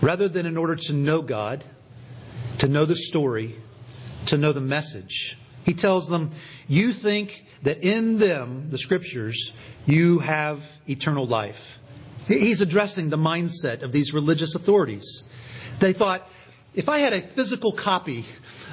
rather 0.02 0.28
than 0.28 0.46
in 0.46 0.58
order 0.58 0.76
to 0.76 0.94
know 0.94 1.22
God, 1.22 1.64
to 2.60 2.68
know 2.68 2.86
the 2.86 2.96
story, 2.96 3.56
to 4.28 4.38
know 4.38 4.52
the 4.52 4.62
message. 4.62 5.38
He 5.64 5.74
tells 5.74 6.10
them, 6.10 6.32
You 6.68 6.92
think 6.92 7.46
that 7.64 7.84
in 7.84 8.18
them, 8.18 8.70
the 8.70 8.78
scriptures, 8.78 9.54
you 9.86 10.20
have 10.20 10.64
eternal 10.88 11.26
life. 11.26 11.80
He's 12.28 12.62
addressing 12.62 13.10
the 13.10 13.18
mindset 13.18 13.84
of 13.84 13.92
these 13.92 14.14
religious 14.14 14.56
authorities. 14.56 15.24
They 15.80 15.94
thought, 15.94 16.28
if 16.76 16.88
I 16.88 17.00
had 17.00 17.14
a 17.14 17.22
physical 17.22 17.72
copy 17.72 18.26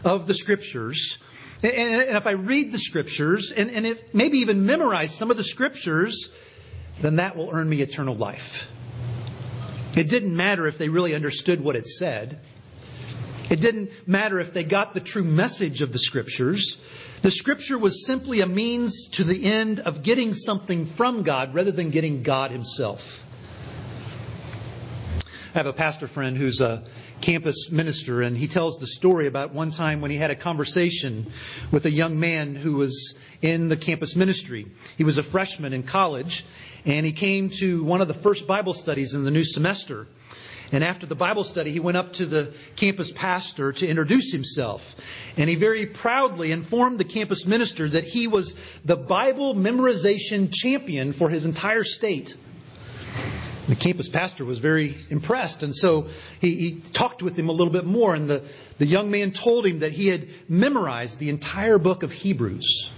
of 0.04 0.26
the 0.26 0.34
scriptures, 0.34 1.18
and, 1.62 2.16
if 2.16 2.26
I 2.26 2.32
read 2.32 2.70
the 2.70 2.78
scriptures 2.78 3.52
and, 3.52 3.70
and 3.70 3.86
if 3.86 4.14
maybe 4.14 4.38
even 4.38 4.66
memorize 4.66 5.14
some 5.14 5.30
of 5.30 5.36
the 5.36 5.44
scriptures, 5.44 6.30
then 7.00 7.16
that 7.16 7.36
will 7.36 7.50
earn 7.50 7.68
me 7.68 7.80
eternal 7.80 8.14
life. 8.14 8.68
It 9.96 10.10
didn't 10.10 10.36
matter 10.36 10.66
if 10.66 10.76
they 10.76 10.90
really 10.90 11.14
understood 11.14 11.62
what 11.62 11.74
it 11.74 11.88
said. 11.88 12.38
It 13.48 13.60
didn't 13.60 13.90
matter 14.08 14.40
if 14.40 14.52
they 14.52 14.64
got 14.64 14.92
the 14.94 15.00
true 15.00 15.22
message 15.22 15.80
of 15.80 15.92
the 15.92 16.00
scriptures. 16.00 16.78
The 17.22 17.30
scripture 17.30 17.78
was 17.78 18.04
simply 18.04 18.40
a 18.40 18.46
means 18.46 19.08
to 19.12 19.24
the 19.24 19.44
end 19.44 19.80
of 19.80 20.02
getting 20.02 20.34
something 20.34 20.86
from 20.86 21.22
God 21.22 21.54
rather 21.54 21.70
than 21.70 21.90
getting 21.90 22.22
God 22.22 22.50
himself. 22.50 23.22
I 25.54 25.58
have 25.58 25.66
a 25.66 25.72
pastor 25.72 26.06
friend 26.06 26.36
who's 26.36 26.60
a 26.60 26.82
campus 27.20 27.70
minister, 27.70 28.20
and 28.20 28.36
he 28.36 28.46
tells 28.46 28.78
the 28.78 28.86
story 28.86 29.26
about 29.26 29.54
one 29.54 29.70
time 29.70 30.00
when 30.00 30.10
he 30.10 30.16
had 30.16 30.30
a 30.30 30.36
conversation 30.36 31.26
with 31.70 31.86
a 31.86 31.90
young 31.90 32.20
man 32.20 32.54
who 32.54 32.74
was 32.74 33.16
in 33.42 33.68
the 33.68 33.76
campus 33.76 34.16
ministry. 34.16 34.66
He 34.98 35.04
was 35.04 35.18
a 35.18 35.22
freshman 35.22 35.72
in 35.72 35.82
college, 35.82 36.44
and 36.84 37.06
he 37.06 37.12
came 37.12 37.50
to 37.60 37.84
one 37.84 38.00
of 38.00 38.08
the 38.08 38.14
first 38.14 38.46
Bible 38.46 38.74
studies 38.74 39.14
in 39.14 39.24
the 39.24 39.30
new 39.30 39.44
semester. 39.44 40.06
And 40.72 40.82
after 40.82 41.06
the 41.06 41.14
Bible 41.14 41.44
study, 41.44 41.70
he 41.70 41.80
went 41.80 41.96
up 41.96 42.14
to 42.14 42.26
the 42.26 42.52
campus 42.74 43.12
pastor 43.12 43.72
to 43.72 43.86
introduce 43.86 44.32
himself. 44.32 44.96
And 45.36 45.48
he 45.48 45.54
very 45.54 45.86
proudly 45.86 46.50
informed 46.50 46.98
the 46.98 47.04
campus 47.04 47.46
minister 47.46 47.88
that 47.88 48.04
he 48.04 48.26
was 48.26 48.56
the 48.84 48.96
Bible 48.96 49.54
memorization 49.54 50.52
champion 50.52 51.12
for 51.12 51.28
his 51.28 51.44
entire 51.44 51.84
state. 51.84 52.34
The 53.68 53.76
campus 53.76 54.08
pastor 54.08 54.44
was 54.44 54.60
very 54.60 54.96
impressed, 55.10 55.64
and 55.64 55.74
so 55.74 56.06
he, 56.40 56.54
he, 56.54 56.74
talked 56.92 57.20
with 57.20 57.36
him 57.36 57.48
a 57.48 57.52
little 57.52 57.72
bit 57.72 57.84
more. 57.84 58.14
And 58.14 58.30
the, 58.30 58.44
the 58.78 58.86
young 58.86 59.10
man 59.10 59.32
told 59.32 59.66
him 59.66 59.80
that 59.80 59.90
he 59.90 60.06
had 60.06 60.28
memorized 60.48 61.18
the 61.18 61.30
entire 61.30 61.78
book 61.78 62.04
of 62.04 62.12
Hebrews. 62.12 62.90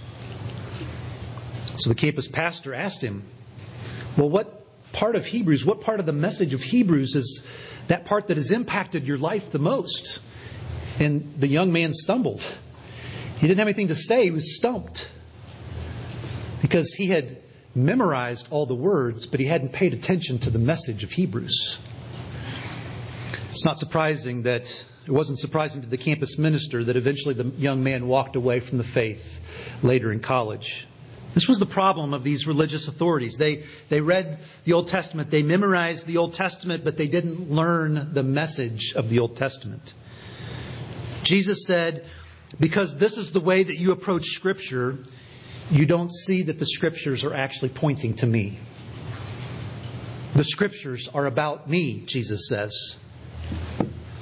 So 1.77 1.89
the 1.89 1.95
campus 1.95 2.27
pastor 2.27 2.75
asked 2.75 3.01
him, 3.01 3.23
Well, 4.15 4.29
what 4.29 4.58
part 4.91 5.15
of 5.15 5.25
Hebrews, 5.25 5.65
what 5.65 5.81
part 5.81 5.99
of 5.99 6.05
the 6.05 6.13
message 6.13 6.53
of 6.53 6.61
Hebrews 6.61 7.15
is 7.15 7.43
that 7.87 8.05
part 8.05 8.27
that 8.27 8.37
has 8.37 8.51
impacted 8.51 9.07
your 9.07 9.17
life 9.17 9.51
the 9.51 9.59
most? 9.59 10.19
And 10.99 11.35
the 11.39 11.47
young 11.47 11.71
man 11.71 11.93
stumbled. 11.93 12.43
He 13.37 13.47
didn't 13.47 13.59
have 13.59 13.67
anything 13.67 13.87
to 13.87 13.95
say, 13.95 14.25
he 14.25 14.31
was 14.31 14.57
stumped. 14.57 15.11
Because 16.61 16.93
he 16.93 17.07
had 17.07 17.37
memorized 17.73 18.49
all 18.51 18.65
the 18.65 18.75
words, 18.75 19.27
but 19.27 19.39
he 19.39 19.45
hadn't 19.45 19.71
paid 19.71 19.93
attention 19.93 20.39
to 20.39 20.49
the 20.49 20.59
message 20.59 21.03
of 21.03 21.11
Hebrews. 21.11 21.79
It's 23.51 23.65
not 23.65 23.77
surprising 23.77 24.43
that 24.43 24.85
it 25.05 25.11
wasn't 25.11 25.39
surprising 25.39 25.81
to 25.81 25.87
the 25.87 25.97
campus 25.97 26.37
minister 26.37 26.83
that 26.83 26.95
eventually 26.95 27.33
the 27.33 27.45
young 27.57 27.83
man 27.83 28.07
walked 28.07 28.35
away 28.35 28.59
from 28.59 28.77
the 28.77 28.83
faith 28.83 29.39
later 29.81 30.11
in 30.11 30.19
college. 30.19 30.85
This 31.33 31.47
was 31.47 31.59
the 31.59 31.65
problem 31.65 32.13
of 32.13 32.23
these 32.23 32.47
religious 32.47 32.87
authorities. 32.87 33.37
They, 33.37 33.63
they 33.87 34.01
read 34.01 34.39
the 34.65 34.73
Old 34.73 34.87
Testament, 34.87 35.29
they 35.29 35.43
memorized 35.43 36.05
the 36.05 36.17
Old 36.17 36.33
Testament, 36.33 36.83
but 36.83 36.97
they 36.97 37.07
didn't 37.07 37.51
learn 37.51 38.13
the 38.13 38.23
message 38.23 38.93
of 38.95 39.09
the 39.09 39.19
Old 39.19 39.35
Testament. 39.37 39.93
Jesus 41.23 41.65
said, 41.65 42.05
Because 42.59 42.97
this 42.97 43.17
is 43.17 43.31
the 43.31 43.39
way 43.39 43.61
that 43.61 43.77
you 43.77 43.91
approach 43.91 44.25
Scripture, 44.27 44.97
you 45.71 45.85
don't 45.85 46.11
see 46.11 46.43
that 46.43 46.57
the 46.57 46.65
scriptures 46.65 47.23
are 47.23 47.33
actually 47.33 47.69
pointing 47.69 48.15
to 48.15 48.25
me. 48.25 48.57
The 50.33 50.43
scriptures 50.43 51.09
are 51.13 51.25
about 51.25 51.69
me, 51.69 52.03
Jesus 52.05 52.47
says. 52.47 52.95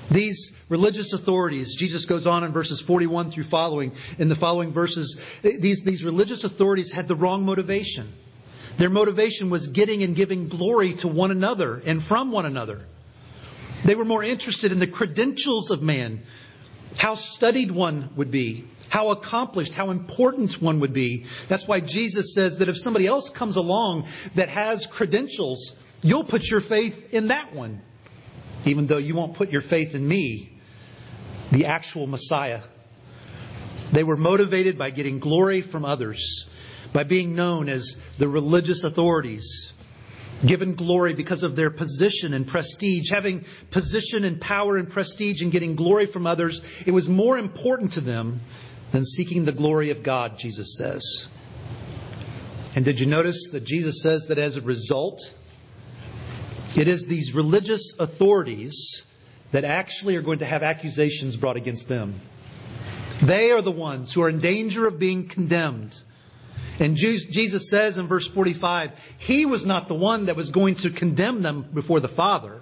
These 0.10 0.54
religious 0.70 1.14
authorities, 1.14 1.76
Jesus 1.76 2.06
goes 2.06 2.28
on 2.28 2.44
in 2.44 2.52
verses 2.52 2.80
41 2.80 3.32
through 3.32 3.44
following, 3.44 3.92
in 4.18 4.30
the 4.30 4.36
following 4.36 4.72
verses, 4.72 5.20
these, 5.42 5.84
these 5.84 6.04
religious 6.04 6.44
authorities 6.44 6.92
had 6.92 7.08
the 7.08 7.16
wrong 7.16 7.46
motivation. 7.46 8.08
Their 8.78 8.90
motivation 8.90 9.50
was 9.50 9.68
getting 9.68 10.04
and 10.04 10.16
giving 10.16 10.48
glory 10.48 10.94
to 10.96 11.08
one 11.08 11.32
another 11.32 11.82
and 11.86 12.02
from 12.02 12.32
one 12.32 12.46
another. 12.46 12.82
They 13.84 13.96
were 13.96 14.06
more 14.06 14.24
interested 14.24 14.72
in 14.72 14.80
the 14.80 14.88
credentials 14.88 15.72
of 15.72 15.82
man, 15.82 16.22
how 16.98 17.16
studied 17.16 17.72
one 17.72 18.10
would 18.16 18.32
be, 18.32 18.66
how 18.90 19.10
accomplished, 19.10 19.74
how 19.74 19.90
important 19.90 20.62
one 20.62 20.80
would 20.80 20.94
be. 20.94 21.26
That's 21.48 21.68
why 21.68 21.80
Jesus 21.80 22.34
says 22.34 22.60
that 22.60 22.70
if 22.70 22.78
somebody 22.78 23.08
else 23.08 23.30
comes 23.30 23.56
along 23.56 24.06
that 24.36 24.50
has 24.50 24.86
credentials, 24.86 25.76
you'll 26.02 26.24
put 26.24 26.50
your 26.50 26.62
faith 26.62 27.14
in 27.14 27.28
that 27.28 27.54
one, 27.54 27.82
even 28.68 28.88
though 28.88 28.98
you 28.98 29.16
won't 29.16 29.34
put 29.34 29.52
your 29.52 29.62
faith 29.62 29.96
in 29.96 30.08
me, 30.08 30.52
the 31.52 31.66
actual 31.66 32.08
Messiah. 32.08 32.62
They 33.92 34.04
were 34.04 34.18
motivated 34.18 34.78
by 34.78 34.90
getting 34.90 35.20
glory 35.20 35.62
from 35.62 35.86
others, 35.86 36.46
by 36.94 37.04
being 37.04 37.36
known 37.36 37.70
as 37.70 37.98
the 38.18 38.28
religious 38.28 38.84
authorities, 38.84 39.74
given 40.46 40.76
glory 40.76 41.14
because 41.14 41.44
of 41.44 41.56
their 41.56 41.70
position 41.70 42.34
and 42.34 42.46
prestige. 42.46 43.10
Having 43.12 43.46
position 43.72 44.26
and 44.26 44.40
power 44.40 44.78
and 44.78 44.90
prestige 44.90 45.42
and 45.42 45.52
getting 45.52 45.76
glory 45.76 46.06
from 46.06 46.28
others, 46.28 46.62
it 46.86 46.92
was 46.92 47.08
more 47.08 47.38
important 47.38 47.94
to 47.94 48.02
them 48.02 48.42
than 48.92 49.06
seeking 49.06 49.46
the 49.46 49.52
glory 49.52 49.90
of 49.90 50.04
God, 50.04 50.38
Jesus 50.38 50.78
says. 50.78 51.28
And 52.76 52.86
did 52.86 53.00
you 53.00 53.06
notice 53.06 53.50
that 53.54 53.64
Jesus 53.64 54.02
says 54.04 54.28
that 54.28 54.38
as 54.38 54.58
a 54.58 54.62
result, 54.62 55.34
it 56.78 56.88
is 56.88 57.06
these 57.06 57.34
religious 57.34 57.96
authorities 58.00 59.04
that 59.52 59.64
actually 59.64 60.16
are 60.16 60.22
going 60.22 60.40
to 60.40 60.46
have 60.46 60.62
accusations 60.62 61.36
brought 61.36 61.58
against 61.58 61.88
them. 61.88 62.20
They 63.24 63.52
are 63.52 63.62
the 63.62 63.72
ones 63.72 64.14
who 64.14 64.22
are 64.22 64.30
in 64.30 64.40
danger 64.40 64.88
of 64.88 65.00
being 65.00 65.28
condemned. 65.28 66.00
And 66.80 66.96
Jesus 66.96 67.70
says 67.70 67.98
in 67.98 68.08
verse 68.08 68.28
45, 68.28 68.92
He 69.18 69.46
was 69.46 69.66
not 69.66 69.88
the 69.88 69.96
one 69.96 70.28
that 70.28 70.36
was 70.36 70.50
going 70.50 70.76
to 70.76 70.92
condemn 70.92 71.42
them 71.42 71.64
before 71.64 72.00
the 72.00 72.08
Father, 72.08 72.62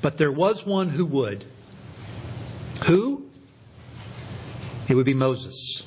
but 0.00 0.16
there 0.16 0.30
was 0.30 0.64
one 0.64 0.88
who 0.88 1.04
would. 1.06 1.44
Who? 2.86 3.26
It 4.88 4.94
would 4.94 5.06
be 5.06 5.14
Moses. 5.14 5.84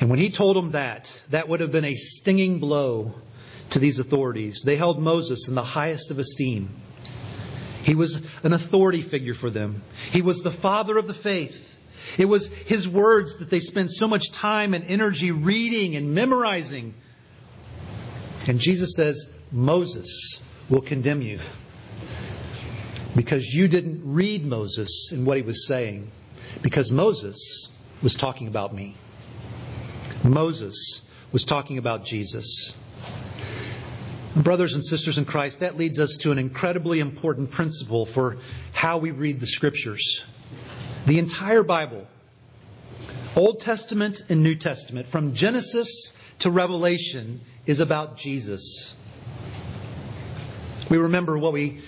And 0.00 0.10
when 0.10 0.18
he 0.18 0.30
told 0.30 0.56
them 0.56 0.72
that, 0.72 1.22
that 1.30 1.48
would 1.48 1.60
have 1.60 1.72
been 1.72 1.84
a 1.84 1.94
stinging 1.94 2.58
blow 2.58 3.14
to 3.70 3.78
these 3.78 3.98
authorities. 3.98 4.62
They 4.64 4.76
held 4.76 5.00
Moses 5.00 5.48
in 5.48 5.54
the 5.54 5.62
highest 5.62 6.10
of 6.10 6.18
esteem. 6.18 6.70
He 7.82 7.94
was 7.94 8.20
an 8.42 8.52
authority 8.52 9.02
figure 9.02 9.34
for 9.34 9.50
them. 9.50 9.82
He 10.10 10.22
was 10.22 10.42
the 10.42 10.50
father 10.50 10.98
of 10.98 11.06
the 11.06 11.14
faith. 11.14 11.66
It 12.18 12.26
was 12.26 12.48
his 12.48 12.88
words 12.88 13.38
that 13.38 13.50
they 13.50 13.60
spent 13.60 13.90
so 13.90 14.06
much 14.08 14.32
time 14.32 14.74
and 14.74 14.84
energy 14.84 15.30
reading 15.32 15.96
and 15.96 16.14
memorizing. 16.14 16.94
And 18.48 18.58
Jesus 18.58 18.94
says, 18.96 19.30
Moses 19.52 20.40
will 20.68 20.80
condemn 20.80 21.22
you 21.22 21.38
because 23.16 23.44
you 23.46 23.68
didn't 23.68 24.02
read 24.04 24.44
Moses 24.44 25.10
and 25.12 25.26
what 25.26 25.36
he 25.36 25.42
was 25.42 25.66
saying. 25.66 26.08
Because 26.62 26.90
Moses 26.90 27.70
was 28.02 28.14
talking 28.14 28.48
about 28.48 28.74
me. 28.74 28.94
Moses 30.24 31.02
was 31.32 31.44
talking 31.44 31.78
about 31.78 32.04
Jesus. 32.04 32.74
Brothers 34.36 34.74
and 34.74 34.84
sisters 34.84 35.18
in 35.18 35.24
Christ, 35.24 35.60
that 35.60 35.76
leads 35.76 35.98
us 35.98 36.18
to 36.18 36.30
an 36.30 36.38
incredibly 36.38 37.00
important 37.00 37.50
principle 37.50 38.06
for 38.06 38.36
how 38.72 38.98
we 38.98 39.10
read 39.10 39.40
the 39.40 39.46
Scriptures. 39.46 40.22
The 41.06 41.18
entire 41.18 41.64
Bible, 41.64 42.06
Old 43.34 43.58
Testament 43.58 44.22
and 44.28 44.44
New 44.44 44.54
Testament, 44.54 45.08
from 45.08 45.34
Genesis 45.34 46.12
to 46.40 46.50
Revelation, 46.50 47.40
is 47.66 47.80
about 47.80 48.16
Jesus. 48.16 48.94
We 50.88 50.98
remember 50.98 51.36
what 51.36 51.52
we 51.52 51.80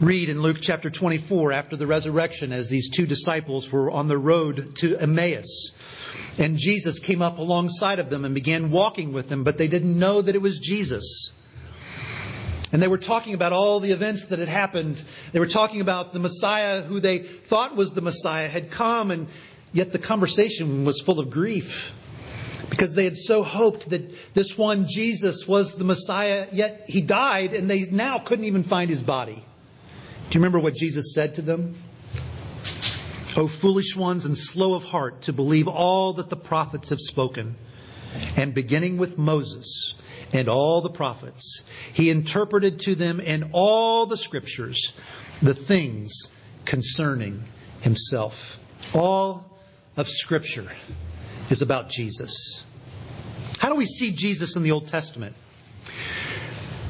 read 0.00 0.28
in 0.28 0.42
Luke 0.42 0.58
chapter 0.60 0.90
24 0.90 1.52
after 1.52 1.76
the 1.76 1.86
resurrection 1.86 2.52
as 2.52 2.68
these 2.68 2.90
two 2.90 3.06
disciples 3.06 3.70
were 3.70 3.92
on 3.92 4.08
the 4.08 4.18
road 4.18 4.74
to 4.76 4.96
Emmaus. 4.96 5.70
And 6.36 6.58
Jesus 6.58 6.98
came 6.98 7.22
up 7.22 7.38
alongside 7.38 8.00
of 8.00 8.10
them 8.10 8.24
and 8.24 8.34
began 8.34 8.72
walking 8.72 9.12
with 9.12 9.28
them, 9.28 9.44
but 9.44 9.56
they 9.56 9.68
didn't 9.68 9.96
know 9.96 10.20
that 10.20 10.34
it 10.34 10.42
was 10.42 10.58
Jesus. 10.58 11.30
And 12.76 12.82
they 12.82 12.88
were 12.88 12.98
talking 12.98 13.32
about 13.32 13.54
all 13.54 13.80
the 13.80 13.92
events 13.92 14.26
that 14.26 14.38
had 14.38 14.48
happened. 14.48 15.02
They 15.32 15.38
were 15.38 15.46
talking 15.46 15.80
about 15.80 16.12
the 16.12 16.18
Messiah 16.18 16.82
who 16.82 17.00
they 17.00 17.20
thought 17.20 17.74
was 17.74 17.94
the 17.94 18.02
Messiah 18.02 18.48
had 18.48 18.70
come, 18.70 19.10
and 19.10 19.28
yet 19.72 19.92
the 19.92 19.98
conversation 19.98 20.84
was 20.84 21.00
full 21.00 21.18
of 21.18 21.30
grief 21.30 21.94
because 22.68 22.94
they 22.94 23.04
had 23.04 23.16
so 23.16 23.42
hoped 23.42 23.88
that 23.88 24.34
this 24.34 24.58
one 24.58 24.88
Jesus 24.88 25.48
was 25.48 25.74
the 25.76 25.84
Messiah, 25.84 26.48
yet 26.52 26.84
he 26.86 27.00
died, 27.00 27.54
and 27.54 27.70
they 27.70 27.86
now 27.86 28.18
couldn't 28.18 28.44
even 28.44 28.62
find 28.62 28.90
his 28.90 29.02
body. 29.02 29.42
Do 30.28 30.38
you 30.38 30.40
remember 30.40 30.58
what 30.58 30.74
Jesus 30.74 31.14
said 31.14 31.36
to 31.36 31.40
them? 31.40 31.76
O 33.38 33.48
foolish 33.48 33.96
ones 33.96 34.26
and 34.26 34.36
slow 34.36 34.74
of 34.74 34.84
heart 34.84 35.22
to 35.22 35.32
believe 35.32 35.66
all 35.66 36.12
that 36.12 36.28
the 36.28 36.36
prophets 36.36 36.90
have 36.90 37.00
spoken. 37.00 37.54
And 38.36 38.52
beginning 38.52 38.98
with 38.98 39.16
Moses 39.16 39.94
and 40.32 40.48
all 40.48 40.80
the 40.80 40.90
prophets, 40.90 41.62
he 41.92 42.10
interpreted 42.10 42.80
to 42.80 42.94
them 42.94 43.20
in 43.20 43.50
all 43.52 44.06
the 44.06 44.16
scriptures 44.16 44.92
the 45.42 45.54
things 45.54 46.30
concerning 46.64 47.42
himself. 47.80 48.58
All 48.94 49.44
of 49.96 50.08
scripture 50.08 50.68
is 51.50 51.62
about 51.62 51.88
Jesus. 51.88 52.64
How 53.58 53.68
do 53.68 53.76
we 53.76 53.86
see 53.86 54.12
Jesus 54.12 54.56
in 54.56 54.62
the 54.62 54.72
Old 54.72 54.88
Testament? 54.88 55.34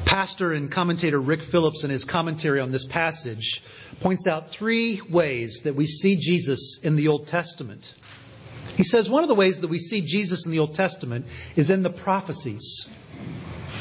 pastor 0.07 0.53
and 0.53 0.71
commentator 0.71 1.21
Rick 1.21 1.43
Phillips, 1.43 1.83
in 1.83 1.91
his 1.91 2.05
commentary 2.05 2.59
on 2.59 2.71
this 2.71 2.85
passage, 2.85 3.61
points 3.99 4.25
out 4.25 4.49
three 4.49 4.99
ways 5.09 5.61
that 5.65 5.75
we 5.75 5.85
see 5.85 6.15
Jesus 6.15 6.79
in 6.81 6.95
the 6.95 7.09
Old 7.09 7.27
Testament. 7.27 7.93
He 8.77 8.83
says 8.83 9.09
one 9.09 9.23
of 9.23 9.29
the 9.29 9.35
ways 9.35 9.59
that 9.59 9.67
we 9.67 9.79
see 9.79 10.01
Jesus 10.01 10.45
in 10.45 10.51
the 10.51 10.59
Old 10.59 10.73
Testament 10.75 11.27
is 11.55 11.69
in 11.69 11.83
the 11.83 11.91
prophecies. 11.91 12.89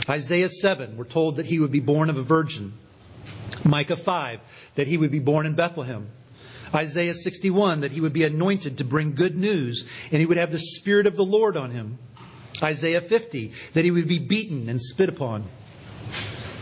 Isaiah 0.08 0.48
7, 0.48 0.96
we're 0.96 1.04
told 1.04 1.36
that 1.36 1.46
he 1.46 1.58
would 1.58 1.72
be 1.72 1.80
born 1.80 2.10
of 2.10 2.16
a 2.16 2.22
virgin. 2.22 2.72
Micah 3.64 3.96
5, 3.96 4.40
that 4.76 4.86
he 4.86 4.96
would 4.96 5.10
be 5.10 5.18
born 5.18 5.46
in 5.46 5.54
Bethlehem. 5.54 6.08
Isaiah 6.74 7.14
61, 7.14 7.80
that 7.80 7.92
he 7.92 8.00
would 8.00 8.12
be 8.12 8.24
anointed 8.24 8.78
to 8.78 8.84
bring 8.84 9.14
good 9.14 9.36
news 9.36 9.86
and 10.10 10.20
he 10.20 10.26
would 10.26 10.36
have 10.36 10.52
the 10.52 10.60
Spirit 10.60 11.06
of 11.06 11.16
the 11.16 11.24
Lord 11.24 11.56
on 11.56 11.70
him. 11.70 11.98
Isaiah 12.62 13.00
50, 13.00 13.52
that 13.74 13.84
he 13.84 13.90
would 13.90 14.08
be 14.08 14.18
beaten 14.18 14.68
and 14.68 14.80
spit 14.80 15.08
upon. 15.08 15.44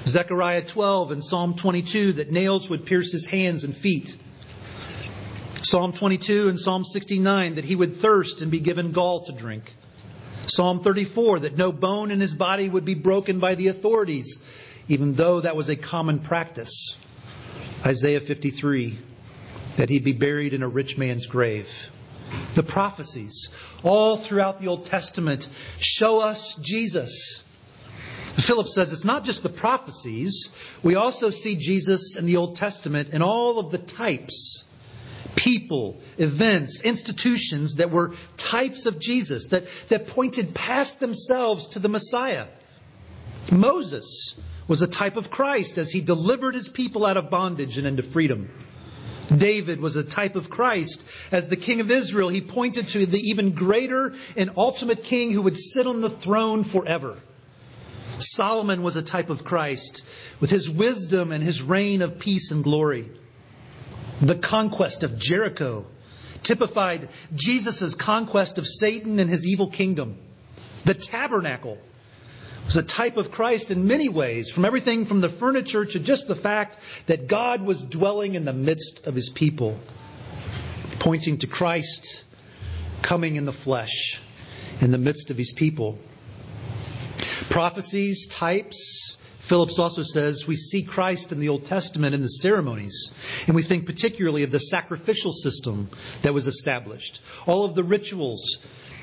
Zechariah 0.07 0.63
12 0.63 1.13
and 1.13 1.25
Psalm 1.25 1.55
22 1.55 2.15
that 2.15 2.31
nails 2.31 2.69
would 2.69 2.85
pierce 2.85 3.13
his 3.13 3.27
hands 3.27 3.65
and 3.65 3.75
feet. 3.75 4.17
Psalm 5.63 5.93
22 5.93 6.49
and 6.49 6.61
Psalm 6.61 6.85
69 6.85 7.55
that 7.55 7.65
he 7.65 7.75
would 7.75 7.95
thirst 7.97 8.43
and 8.43 8.51
be 8.51 8.61
given 8.61 8.93
gall 8.93 9.25
to 9.25 9.33
drink. 9.33 9.75
Psalm 10.47 10.81
34 10.81 11.41
that 11.41 11.57
no 11.57 11.73
bone 11.73 12.11
in 12.11 12.21
his 12.21 12.35
body 12.35 12.69
would 12.69 12.85
be 12.85 12.95
broken 12.95 13.39
by 13.39 13.55
the 13.55 13.69
authorities. 13.69 14.41
even 14.89 15.15
though 15.15 15.41
that 15.41 15.57
was 15.57 15.69
a 15.69 15.77
common 15.77 16.19
practice. 16.19 16.97
Isaiah 17.87 18.21
53, 18.21 18.99
that 19.77 19.89
he'd 19.89 20.05
be 20.05 20.13
buried 20.13 20.55
in 20.55 20.63
a 20.63 20.69
rich 20.69 20.99
man's 20.99 21.27
grave. 21.27 21.69
The 22.55 22.63
prophecies, 22.63 23.51
all 23.83 24.17
throughout 24.17 24.61
the 24.61 24.69
Old 24.69 24.87
Testament, 24.87 25.49
show 25.79 26.21
us 26.21 26.57
Jesus. 26.57 27.43
Philip 28.37 28.69
says 28.69 28.93
it's 28.93 29.05
not 29.05 29.25
just 29.25 29.43
the 29.43 29.49
prophecies, 29.49 30.51
we 30.83 30.97
also 30.97 31.31
see 31.31 31.57
Jesus 31.57 32.17
in 32.17 32.27
the 32.27 32.37
Old 32.37 32.57
Testament 32.57 33.11
in 33.11 33.23
all 33.23 33.59
of 33.59 33.71
the 33.71 33.79
types, 33.79 34.65
people, 35.37 36.01
events, 36.19 36.83
institutions 36.83 37.77
that 37.77 37.91
were 37.91 38.15
types 38.37 38.87
of 38.87 38.99
Jesus, 38.99 39.49
that, 39.49 39.65
that 39.89 40.09
pointed 40.09 40.55
past 40.55 41.01
themselves 41.01 41.69
to 41.69 41.79
the 41.79 41.89
Messiah. 41.89 42.47
Moses 43.51 44.39
was 44.67 44.83
a 44.83 44.87
type 44.87 45.17
of 45.17 45.31
Christ 45.31 45.79
as 45.79 45.91
he 45.91 46.01
delivered 46.01 46.55
his 46.55 46.69
people 46.69 47.05
out 47.05 47.17
of 47.17 47.31
bondage 47.31 47.79
and 47.79 47.87
into 47.87 48.03
freedom. 48.03 48.51
David 49.35 49.81
was 49.81 49.97
a 49.97 50.05
type 50.05 50.37
of 50.37 50.51
Christ. 50.51 51.05
As 51.33 51.49
the 51.49 51.57
king 51.57 51.81
of 51.81 51.91
Israel, 51.91 52.29
he 52.29 52.41
pointed 52.41 52.89
to 52.89 53.07
the 53.07 53.21
even 53.21 53.53
greater 53.53 54.15
and 54.37 54.51
ultimate 54.57 55.03
king 55.03 55.33
who 55.33 55.43
would 55.43 55.59
sit 55.59 55.87
on 55.87 56.01
the 56.01 56.11
throne 56.11 56.65
forever. 56.65 57.19
Solomon 58.19 58.83
was 58.83 58.97
a 58.97 59.03
type 59.03 59.31
of 59.31 59.45
Christ 59.45 60.03
with 60.41 60.51
his 60.51 60.71
wisdom 60.71 61.33
and 61.33 61.43
his 61.43 61.63
reign 61.63 62.03
of 62.03 62.19
peace 62.19 62.51
and 62.51 62.63
glory. 62.63 63.09
The 64.21 64.37
conquest 64.37 65.03
of 65.03 65.19
Jericho 65.19 65.87
typified 66.43 67.09
Jesus' 67.35 67.95
conquest 67.95 68.59
of 68.59 68.67
Satan 68.67 69.19
and 69.19 69.29
his 69.29 69.47
evil 69.47 69.69
kingdom. 69.69 70.17
The 70.85 70.95
tabernacle 70.95 71.79
was 72.67 72.77
a 72.77 72.83
type 72.83 73.17
of 73.17 73.31
Christ 73.31 73.71
in 73.71 73.87
many 73.87 74.09
ways, 74.09 74.51
from 74.51 74.65
everything 74.65 75.07
from 75.07 75.21
the 75.21 75.29
furniture 75.29 75.85
to 75.85 75.99
just 75.99 76.29
the 76.29 76.35
fact 76.35 76.79
that 77.07 77.27
God 77.27 77.63
was 77.63 77.83
dwelling 77.83 78.35
in 78.35 78.45
the 78.45 78.53
midst 78.53 79.07
of 79.07 79.15
his 79.15 79.31
people, 79.31 79.79
pointing 80.99 81.39
to 81.39 81.47
Christ 81.47 82.25
coming 83.03 83.37
in 83.37 83.45
the 83.45 83.53
flesh 83.53 84.21
in 84.81 84.91
the 84.91 84.99
midst 84.99 85.31
of 85.31 85.37
his 85.37 85.53
people. 85.53 85.99
Prophecies, 87.51 88.27
types, 88.27 89.17
Phillips 89.47 89.79
also 89.79 90.03
says 90.03 90.47
we 90.47 90.57
see 90.57 90.83
Christ 90.83 91.31
in 91.31 91.39
the 91.39 91.51
Old 91.51 91.67
Testament 91.67 92.15
in 92.15 92.23
the 92.23 92.29
ceremonies, 92.29 93.11
and 93.47 93.55
we 93.55 93.63
think 93.63 93.85
particularly 93.85 94.43
of 94.43 94.51
the 94.51 94.59
sacrificial 94.59 95.33
system 95.33 95.91
that 96.23 96.33
was 96.33 96.47
established, 96.47 97.21
all 97.47 97.67
of 97.67 97.75
the 97.75 97.85
rituals 97.85 98.59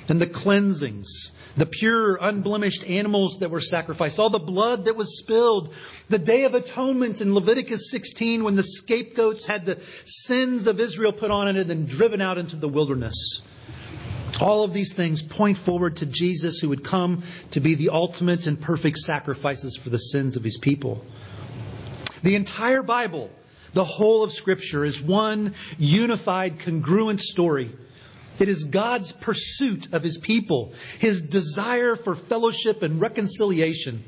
and 0.09 0.19
the 0.19 0.27
cleansings, 0.27 1.31
the 1.55 1.67
pure, 1.67 2.17
unblemished 2.19 2.83
animals 2.89 3.37
that 3.39 3.51
were 3.51 3.61
sacrificed, 3.61 4.17
all 4.17 4.31
the 4.31 4.39
blood 4.39 4.85
that 4.85 4.95
was 4.95 5.19
spilled, 5.19 5.73
the 6.09 6.17
Day 6.17 6.45
of 6.45 6.55
Atonement 6.55 7.21
in 7.21 7.35
Leviticus 7.35 7.91
16 7.91 8.43
when 8.43 8.55
the 8.55 8.63
scapegoats 8.63 9.45
had 9.45 9.65
the 9.65 9.79
sins 10.05 10.65
of 10.65 10.79
Israel 10.79 11.13
put 11.13 11.29
on 11.29 11.49
it 11.49 11.57
and 11.57 11.69
then 11.69 11.85
driven 11.85 12.19
out 12.19 12.39
into 12.39 12.55
the 12.55 12.67
wilderness. 12.67 13.41
All 14.41 14.63
of 14.63 14.73
these 14.73 14.93
things 14.93 15.21
point 15.21 15.59
forward 15.59 15.97
to 15.97 16.07
Jesus 16.07 16.57
who 16.57 16.69
would 16.69 16.83
come 16.83 17.21
to 17.51 17.59
be 17.59 17.75
the 17.75 17.89
ultimate 17.89 18.47
and 18.47 18.59
perfect 18.59 18.97
sacrifices 18.97 19.77
for 19.77 19.91
the 19.91 19.99
sins 19.99 20.35
of 20.35 20.43
his 20.43 20.57
people. 20.57 21.05
The 22.23 22.35
entire 22.35 22.81
Bible, 22.81 23.29
the 23.73 23.83
whole 23.83 24.23
of 24.23 24.31
Scripture, 24.31 24.83
is 24.83 24.99
one 24.99 25.53
unified, 25.77 26.59
congruent 26.59 27.21
story. 27.21 27.71
It 28.39 28.49
is 28.49 28.63
God's 28.63 29.11
pursuit 29.11 29.93
of 29.93 30.01
his 30.01 30.17
people, 30.17 30.73
his 30.97 31.21
desire 31.21 31.95
for 31.95 32.15
fellowship 32.15 32.81
and 32.81 32.99
reconciliation. 32.99 34.03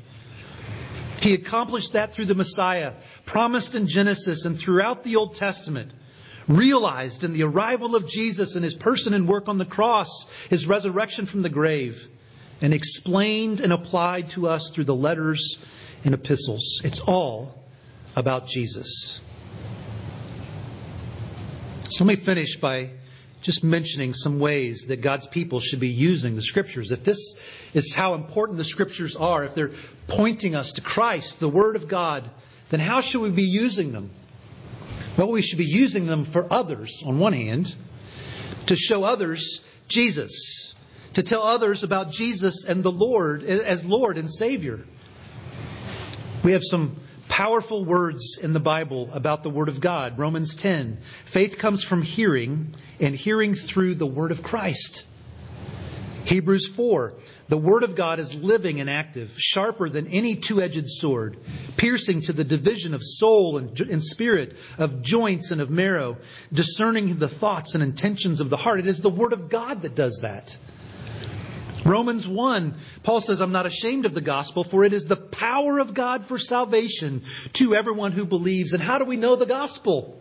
He 1.20 1.34
accomplished 1.34 1.92
that 1.92 2.12
through 2.12 2.24
the 2.24 2.34
Messiah, 2.34 2.94
promised 3.24 3.76
in 3.76 3.86
Genesis 3.86 4.44
and 4.44 4.58
throughout 4.58 5.04
the 5.04 5.14
Old 5.14 5.36
Testament 5.36 5.92
realized 6.48 7.24
in 7.24 7.32
the 7.32 7.42
arrival 7.42 7.96
of 7.96 8.08
Jesus 8.08 8.54
and 8.54 8.64
his 8.64 8.74
person 8.74 9.14
and 9.14 9.28
work 9.28 9.48
on 9.48 9.58
the 9.58 9.64
cross, 9.64 10.26
his 10.50 10.66
resurrection 10.66 11.26
from 11.26 11.42
the 11.42 11.48
grave, 11.48 12.08
and 12.60 12.74
explained 12.74 13.60
and 13.60 13.72
applied 13.72 14.30
to 14.30 14.48
us 14.48 14.70
through 14.70 14.84
the 14.84 14.94
letters 14.94 15.58
and 16.04 16.14
epistles. 16.14 16.80
It's 16.84 17.00
all 17.00 17.54
about 18.16 18.46
Jesus. 18.46 19.20
So 21.90 22.04
let 22.04 22.18
me 22.18 22.24
finish 22.24 22.56
by 22.56 22.90
just 23.42 23.62
mentioning 23.62 24.14
some 24.14 24.40
ways 24.40 24.86
that 24.88 25.02
God's 25.02 25.26
people 25.26 25.60
should 25.60 25.80
be 25.80 25.88
using 25.88 26.34
the 26.34 26.42
Scriptures. 26.42 26.90
If 26.90 27.04
this 27.04 27.36
is 27.74 27.94
how 27.94 28.14
important 28.14 28.56
the 28.56 28.64
Scriptures 28.64 29.16
are, 29.16 29.44
if 29.44 29.54
they're 29.54 29.72
pointing 30.06 30.54
us 30.54 30.72
to 30.72 30.80
Christ, 30.80 31.40
the 31.40 31.48
Word 31.48 31.76
of 31.76 31.86
God, 31.86 32.28
then 32.70 32.80
how 32.80 33.02
should 33.02 33.20
we 33.20 33.30
be 33.30 33.42
using 33.42 33.92
them? 33.92 34.10
Well, 35.16 35.30
we 35.30 35.42
should 35.42 35.58
be 35.58 35.64
using 35.64 36.06
them 36.06 36.24
for 36.24 36.46
others, 36.50 37.02
on 37.06 37.20
one 37.20 37.32
hand, 37.32 37.72
to 38.66 38.74
show 38.74 39.04
others 39.04 39.60
Jesus, 39.86 40.74
to 41.12 41.22
tell 41.22 41.42
others 41.42 41.84
about 41.84 42.10
Jesus 42.10 42.64
and 42.64 42.82
the 42.82 42.90
Lord 42.90 43.44
as 43.44 43.84
Lord 43.84 44.18
and 44.18 44.30
Savior. 44.30 44.80
We 46.42 46.52
have 46.52 46.62
some 46.64 46.96
powerful 47.28 47.84
words 47.84 48.38
in 48.42 48.52
the 48.52 48.60
Bible 48.60 49.08
about 49.12 49.42
the 49.42 49.50
Word 49.50 49.68
of 49.68 49.80
God. 49.80 50.18
Romans 50.18 50.56
10. 50.56 50.98
Faith 51.24 51.58
comes 51.58 51.84
from 51.84 52.02
hearing, 52.02 52.74
and 52.98 53.14
hearing 53.14 53.54
through 53.54 53.94
the 53.94 54.06
Word 54.06 54.32
of 54.32 54.42
Christ. 54.42 55.06
Hebrews 56.24 56.68
4. 56.68 57.14
The 57.48 57.58
Word 57.58 57.82
of 57.82 57.94
God 57.94 58.18
is 58.18 58.34
living 58.34 58.80
and 58.80 58.88
active, 58.88 59.34
sharper 59.36 59.90
than 59.90 60.08
any 60.08 60.36
two 60.36 60.62
edged 60.62 60.88
sword, 60.88 61.36
piercing 61.76 62.22
to 62.22 62.32
the 62.32 62.44
division 62.44 62.94
of 62.94 63.02
soul 63.02 63.58
and, 63.58 63.78
and, 63.80 64.02
spirit, 64.02 64.56
of 64.78 65.02
joints 65.02 65.50
and 65.50 65.60
of 65.60 65.68
marrow, 65.68 66.16
discerning 66.52 67.16
the 67.16 67.28
thoughts 67.28 67.74
and 67.74 67.82
intentions 67.82 68.40
of 68.40 68.48
the 68.48 68.56
heart. 68.56 68.80
It 68.80 68.86
is 68.86 69.00
the 69.00 69.10
Word 69.10 69.34
of 69.34 69.50
God 69.50 69.82
that 69.82 69.94
does 69.94 70.20
that. 70.22 70.56
Romans 71.84 72.26
1, 72.26 72.74
Paul 73.02 73.20
says, 73.20 73.42
I'm 73.42 73.52
not 73.52 73.66
ashamed 73.66 74.06
of 74.06 74.14
the 74.14 74.22
gospel, 74.22 74.64
for 74.64 74.84
it 74.84 74.94
is 74.94 75.04
the 75.04 75.16
power 75.16 75.78
of 75.78 75.92
God 75.92 76.24
for 76.24 76.38
salvation 76.38 77.22
to 77.54 77.74
everyone 77.74 78.12
who 78.12 78.24
believes. 78.24 78.72
And 78.72 78.82
how 78.82 78.96
do 78.96 79.04
we 79.04 79.18
know 79.18 79.36
the 79.36 79.44
gospel? 79.44 80.18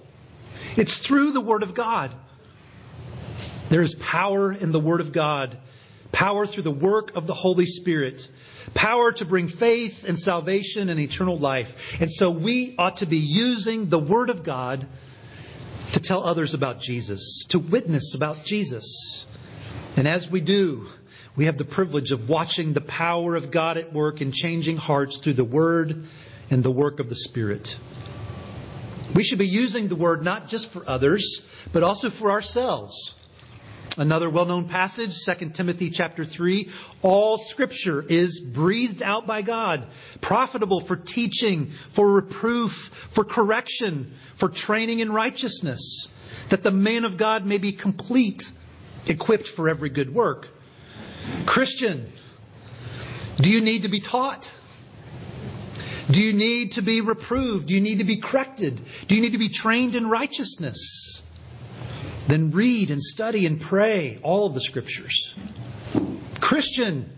It's 0.76 0.98
through 0.98 1.32
the 1.32 1.40
Word 1.40 1.64
of 1.64 1.74
God. 1.74 2.14
There 3.70 3.82
is 3.82 3.96
power 3.96 4.52
in 4.52 4.74
the 4.74 4.80
Word 4.80 5.00
of 5.00 5.14
God 5.14 5.58
power 6.14 6.46
through 6.46 6.64
the 6.64 6.72
work 6.72 7.18
of 7.18 7.28
the 7.28 7.34
Holy 7.34 7.66
Spirit, 7.66 8.30
power 8.74 9.12
to 9.12 9.26
bring 9.26 9.50
faith 9.50 10.06
and 10.08 10.18
salvation 10.18 10.88
and 10.88 11.00
eternal 11.00 11.38
life. 11.38 12.00
And 12.00 12.10
so 12.10 12.32
we 12.32 12.76
ought 12.78 12.98
to 12.98 13.06
be 13.06 13.18
using 13.18 13.90
the 13.90 14.00
Word 14.00 14.30
of 14.30 14.44
God 14.44 14.88
to 15.92 16.00
tell 16.00 16.24
others 16.24 16.54
about 16.54 16.80
Jesus, 16.80 17.46
to 17.50 17.60
witness 17.60 18.14
about 18.16 18.46
Jesus. 18.46 19.26
And 19.98 20.08
as 20.08 20.32
we 20.32 20.40
do, 20.40 20.88
we 21.36 21.46
have 21.46 21.58
the 21.58 21.66
privilege 21.66 22.12
of 22.12 22.30
watching 22.30 22.74
the 22.74 22.82
power 22.82 23.36
of 23.36 23.52
God 23.52 23.78
at 23.78 23.92
work 23.92 24.22
in 24.22 24.32
changing 24.32 24.78
hearts 24.78 25.18
through 25.18 25.34
the 25.34 25.44
Word 25.44 26.06
and 26.50 26.64
the 26.64 26.72
work 26.72 27.00
of 27.00 27.10
the 27.10 27.16
Spirit. 27.16 27.76
We 29.16 29.24
should 29.24 29.40
be 29.40 29.48
using 29.48 29.88
the 29.88 29.96
Word 29.96 30.24
not 30.24 30.48
just 30.48 30.70
for 30.70 30.84
others, 30.88 31.44
but 31.72 31.84
also 31.84 32.10
for 32.10 32.32
ourselves. 32.32 33.16
Another 33.96 34.28
well-known 34.28 34.68
passage, 34.70 35.24
2 35.24 35.50
Timothy 35.50 35.92
chapter 35.92 36.26
3, 36.26 36.68
all 37.04 37.38
scripture 37.38 38.02
is 38.02 38.40
breathed 38.40 39.04
out 39.04 39.28
by 39.28 39.44
God, 39.44 39.86
profitable 40.20 40.82
for 40.82 40.96
teaching, 40.96 41.70
for 41.92 42.12
reproof, 42.12 43.08
for 43.12 43.24
correction, 43.24 44.14
for 44.36 44.50
training 44.50 45.00
in 45.00 45.12
righteousness, 45.12 46.08
that 46.50 46.64
the 46.64 46.72
man 46.72 47.06
of 47.06 47.18
God 47.18 47.46
may 47.46 47.60
be 47.60 47.72
complete, 47.72 48.52
equipped 49.06 49.48
for 49.48 49.70
every 49.70 49.90
good 49.90 50.12
work. 50.12 50.48
Christian, 51.46 52.12
do 53.38 53.52
you 53.52 53.62
need 53.62 53.84
to 53.84 53.90
be 53.90 54.00
taught? 54.00 54.52
Do 56.10 56.20
you 56.20 56.34
need 56.34 56.74
to 56.74 56.82
be 56.82 57.02
reproved? 57.02 57.68
Do 57.68 57.76
you 57.76 57.82
need 57.82 58.00
to 58.00 58.04
be 58.04 58.18
corrected? 58.18 58.82
Do 59.08 59.16
you 59.16 59.22
need 59.22 59.34
to 59.34 59.38
be 59.38 59.50
trained 59.50 59.96
in 59.96 60.10
righteousness? 60.10 61.23
Then 62.28 62.52
read 62.52 62.92
and 62.92 63.02
study 63.02 63.46
and 63.46 63.60
pray 63.60 64.20
all 64.24 64.46
of 64.46 64.54
the 64.54 64.62
scriptures. 64.62 65.36
Christian, 66.40 67.10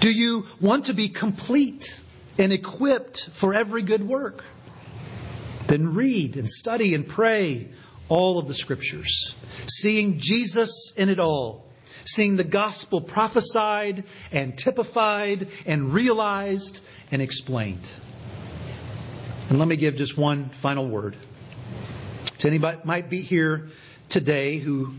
do 0.00 0.10
you 0.10 0.46
want 0.60 0.86
to 0.86 0.94
be 0.94 1.08
complete 1.08 1.98
and 2.38 2.52
equipped 2.52 3.28
for 3.32 3.54
every 3.54 3.82
good 3.82 4.06
work? 4.06 4.44
Then 5.66 5.94
read 5.94 6.36
and 6.36 6.48
study 6.48 6.94
and 6.94 7.06
pray 7.06 7.68
all 8.08 8.38
of 8.38 8.48
the 8.48 8.54
scriptures, 8.54 9.34
seeing 9.66 10.18
Jesus 10.18 10.92
in 10.96 11.08
it 11.08 11.20
all, 11.20 11.64
seeing 12.04 12.36
the 12.36 12.44
gospel 12.44 13.00
prophesied 13.00 14.04
and 14.32 14.56
typified 14.58 15.46
and 15.66 15.92
realized 15.94 16.80
and 17.12 17.22
explained. 17.22 17.88
And 19.48 19.58
let 19.58 19.68
me 19.68 19.76
give 19.76 19.96
just 19.96 20.16
one 20.16 20.46
final 20.46 20.88
word. 20.88 21.16
To 22.38 22.48
anybody 22.48 22.78
might 22.84 23.10
be 23.10 23.20
here 23.20 23.70
today 24.10 24.58
who 24.58 24.92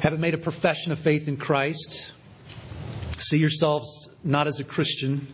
haven't 0.00 0.20
made 0.20 0.34
a 0.34 0.38
profession 0.38 0.92
of 0.92 0.98
faith 0.98 1.26
in 1.26 1.36
Christ, 1.36 2.12
see 3.18 3.38
yourselves 3.38 4.10
not 4.22 4.46
as 4.46 4.60
a 4.60 4.64
Christian, 4.64 5.26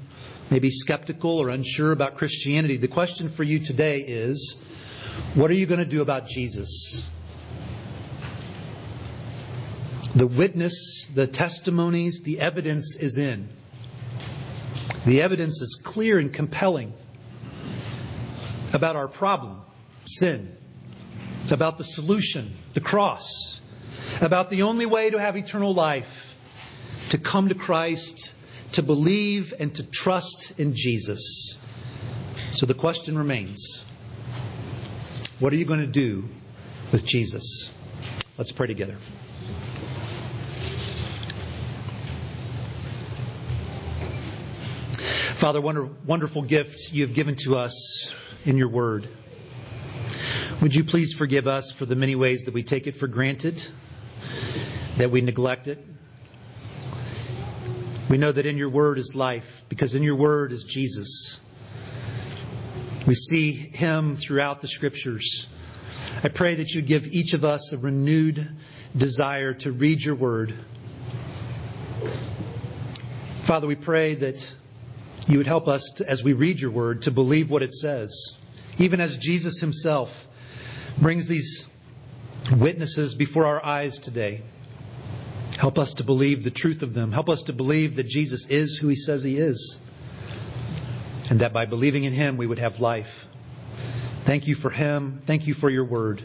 maybe 0.50 0.70
skeptical 0.70 1.38
or 1.38 1.50
unsure 1.50 1.92
about 1.92 2.16
Christianity, 2.16 2.78
the 2.78 2.88
question 2.88 3.28
for 3.28 3.42
you 3.42 3.58
today 3.58 4.00
is 4.00 4.62
what 5.34 5.50
are 5.50 5.54
you 5.54 5.66
going 5.66 5.80
to 5.80 5.86
do 5.86 6.00
about 6.00 6.26
Jesus? 6.26 7.06
The 10.14 10.26
witness, 10.26 11.10
the 11.14 11.26
testimonies, 11.26 12.22
the 12.22 12.40
evidence 12.40 12.96
is 12.96 13.18
in. 13.18 13.48
The 15.04 15.20
evidence 15.20 15.60
is 15.60 15.80
clear 15.84 16.18
and 16.18 16.32
compelling 16.32 16.94
about 18.72 18.96
our 18.96 19.08
problem, 19.08 19.60
sin, 20.06 20.56
about 21.52 21.78
the 21.78 21.84
solution, 21.84 22.52
the 22.72 22.80
cross, 22.80 23.60
about 24.20 24.50
the 24.50 24.62
only 24.62 24.86
way 24.86 25.10
to 25.10 25.18
have 25.18 25.36
eternal 25.36 25.74
life, 25.74 26.36
to 27.10 27.18
come 27.18 27.48
to 27.48 27.54
Christ, 27.54 28.32
to 28.72 28.82
believe 28.82 29.54
and 29.58 29.74
to 29.74 29.82
trust 29.82 30.58
in 30.58 30.74
Jesus. 30.74 31.56
So 32.52 32.66
the 32.66 32.74
question 32.74 33.16
remains 33.18 33.84
what 35.40 35.52
are 35.52 35.56
you 35.56 35.64
going 35.64 35.80
to 35.80 35.86
do 35.86 36.24
with 36.92 37.04
Jesus? 37.04 37.70
Let's 38.38 38.52
pray 38.52 38.66
together. 38.66 38.96
Father, 45.36 45.60
wonderful 45.60 46.42
gift 46.42 46.92
you 46.92 47.02
have 47.02 47.14
given 47.14 47.36
to 47.44 47.56
us 47.56 48.14
in 48.46 48.56
your 48.56 48.68
word. 48.68 49.06
Would 50.62 50.74
you 50.74 50.84
please 50.84 51.12
forgive 51.12 51.46
us 51.46 51.72
for 51.72 51.84
the 51.84 51.96
many 51.96 52.14
ways 52.14 52.44
that 52.44 52.54
we 52.54 52.62
take 52.62 52.86
it 52.86 52.96
for 52.96 53.06
granted, 53.06 53.62
that 54.96 55.10
we 55.10 55.20
neglect 55.20 55.66
it? 55.66 55.84
We 58.08 58.18
know 58.18 58.30
that 58.30 58.46
in 58.46 58.56
your 58.56 58.70
word 58.70 58.98
is 58.98 59.14
life, 59.14 59.64
because 59.68 59.94
in 59.94 60.02
your 60.02 60.14
word 60.16 60.52
is 60.52 60.64
Jesus. 60.64 61.40
We 63.06 63.14
see 63.14 63.52
him 63.52 64.16
throughout 64.16 64.62
the 64.62 64.68
scriptures. 64.68 65.46
I 66.22 66.28
pray 66.28 66.54
that 66.54 66.70
you 66.70 66.82
give 66.82 67.08
each 67.08 67.34
of 67.34 67.44
us 67.44 67.72
a 67.72 67.78
renewed 67.78 68.46
desire 68.96 69.54
to 69.54 69.72
read 69.72 70.02
your 70.02 70.14
word. 70.14 70.54
Father, 73.42 73.66
we 73.66 73.74
pray 73.74 74.14
that 74.14 74.54
you 75.28 75.38
would 75.38 75.46
help 75.46 75.68
us 75.68 75.94
to, 75.96 76.08
as 76.08 76.22
we 76.22 76.32
read 76.32 76.60
your 76.60 76.70
word 76.70 77.02
to 77.02 77.10
believe 77.10 77.50
what 77.50 77.62
it 77.62 77.74
says. 77.74 78.36
Even 78.78 79.00
as 79.00 79.18
Jesus 79.18 79.60
himself 79.60 80.28
brings 80.98 81.28
these 81.28 81.66
witnesses 82.56 83.14
before 83.14 83.46
our 83.46 83.64
eyes 83.64 83.98
today. 83.98 84.42
Help 85.58 85.78
us 85.78 85.94
to 85.94 86.04
believe 86.04 86.44
the 86.44 86.50
truth 86.50 86.82
of 86.82 86.94
them. 86.94 87.12
Help 87.12 87.28
us 87.28 87.44
to 87.44 87.52
believe 87.52 87.96
that 87.96 88.06
Jesus 88.06 88.46
is 88.48 88.76
who 88.76 88.88
he 88.88 88.96
says 88.96 89.22
he 89.22 89.36
is. 89.36 89.78
And 91.30 91.40
that 91.40 91.52
by 91.52 91.66
believing 91.66 92.04
in 92.04 92.12
him, 92.12 92.36
we 92.36 92.46
would 92.46 92.58
have 92.58 92.80
life. 92.80 93.26
Thank 94.24 94.46
you 94.46 94.54
for 94.54 94.70
him. 94.70 95.22
Thank 95.26 95.46
you 95.46 95.54
for 95.54 95.70
your 95.70 95.84
word. 95.84 96.22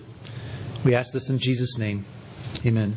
We 0.83 0.95
ask 0.95 1.13
this 1.13 1.29
in 1.29 1.39
Jesus' 1.39 1.77
name. 1.77 2.05
Amen. 2.65 2.95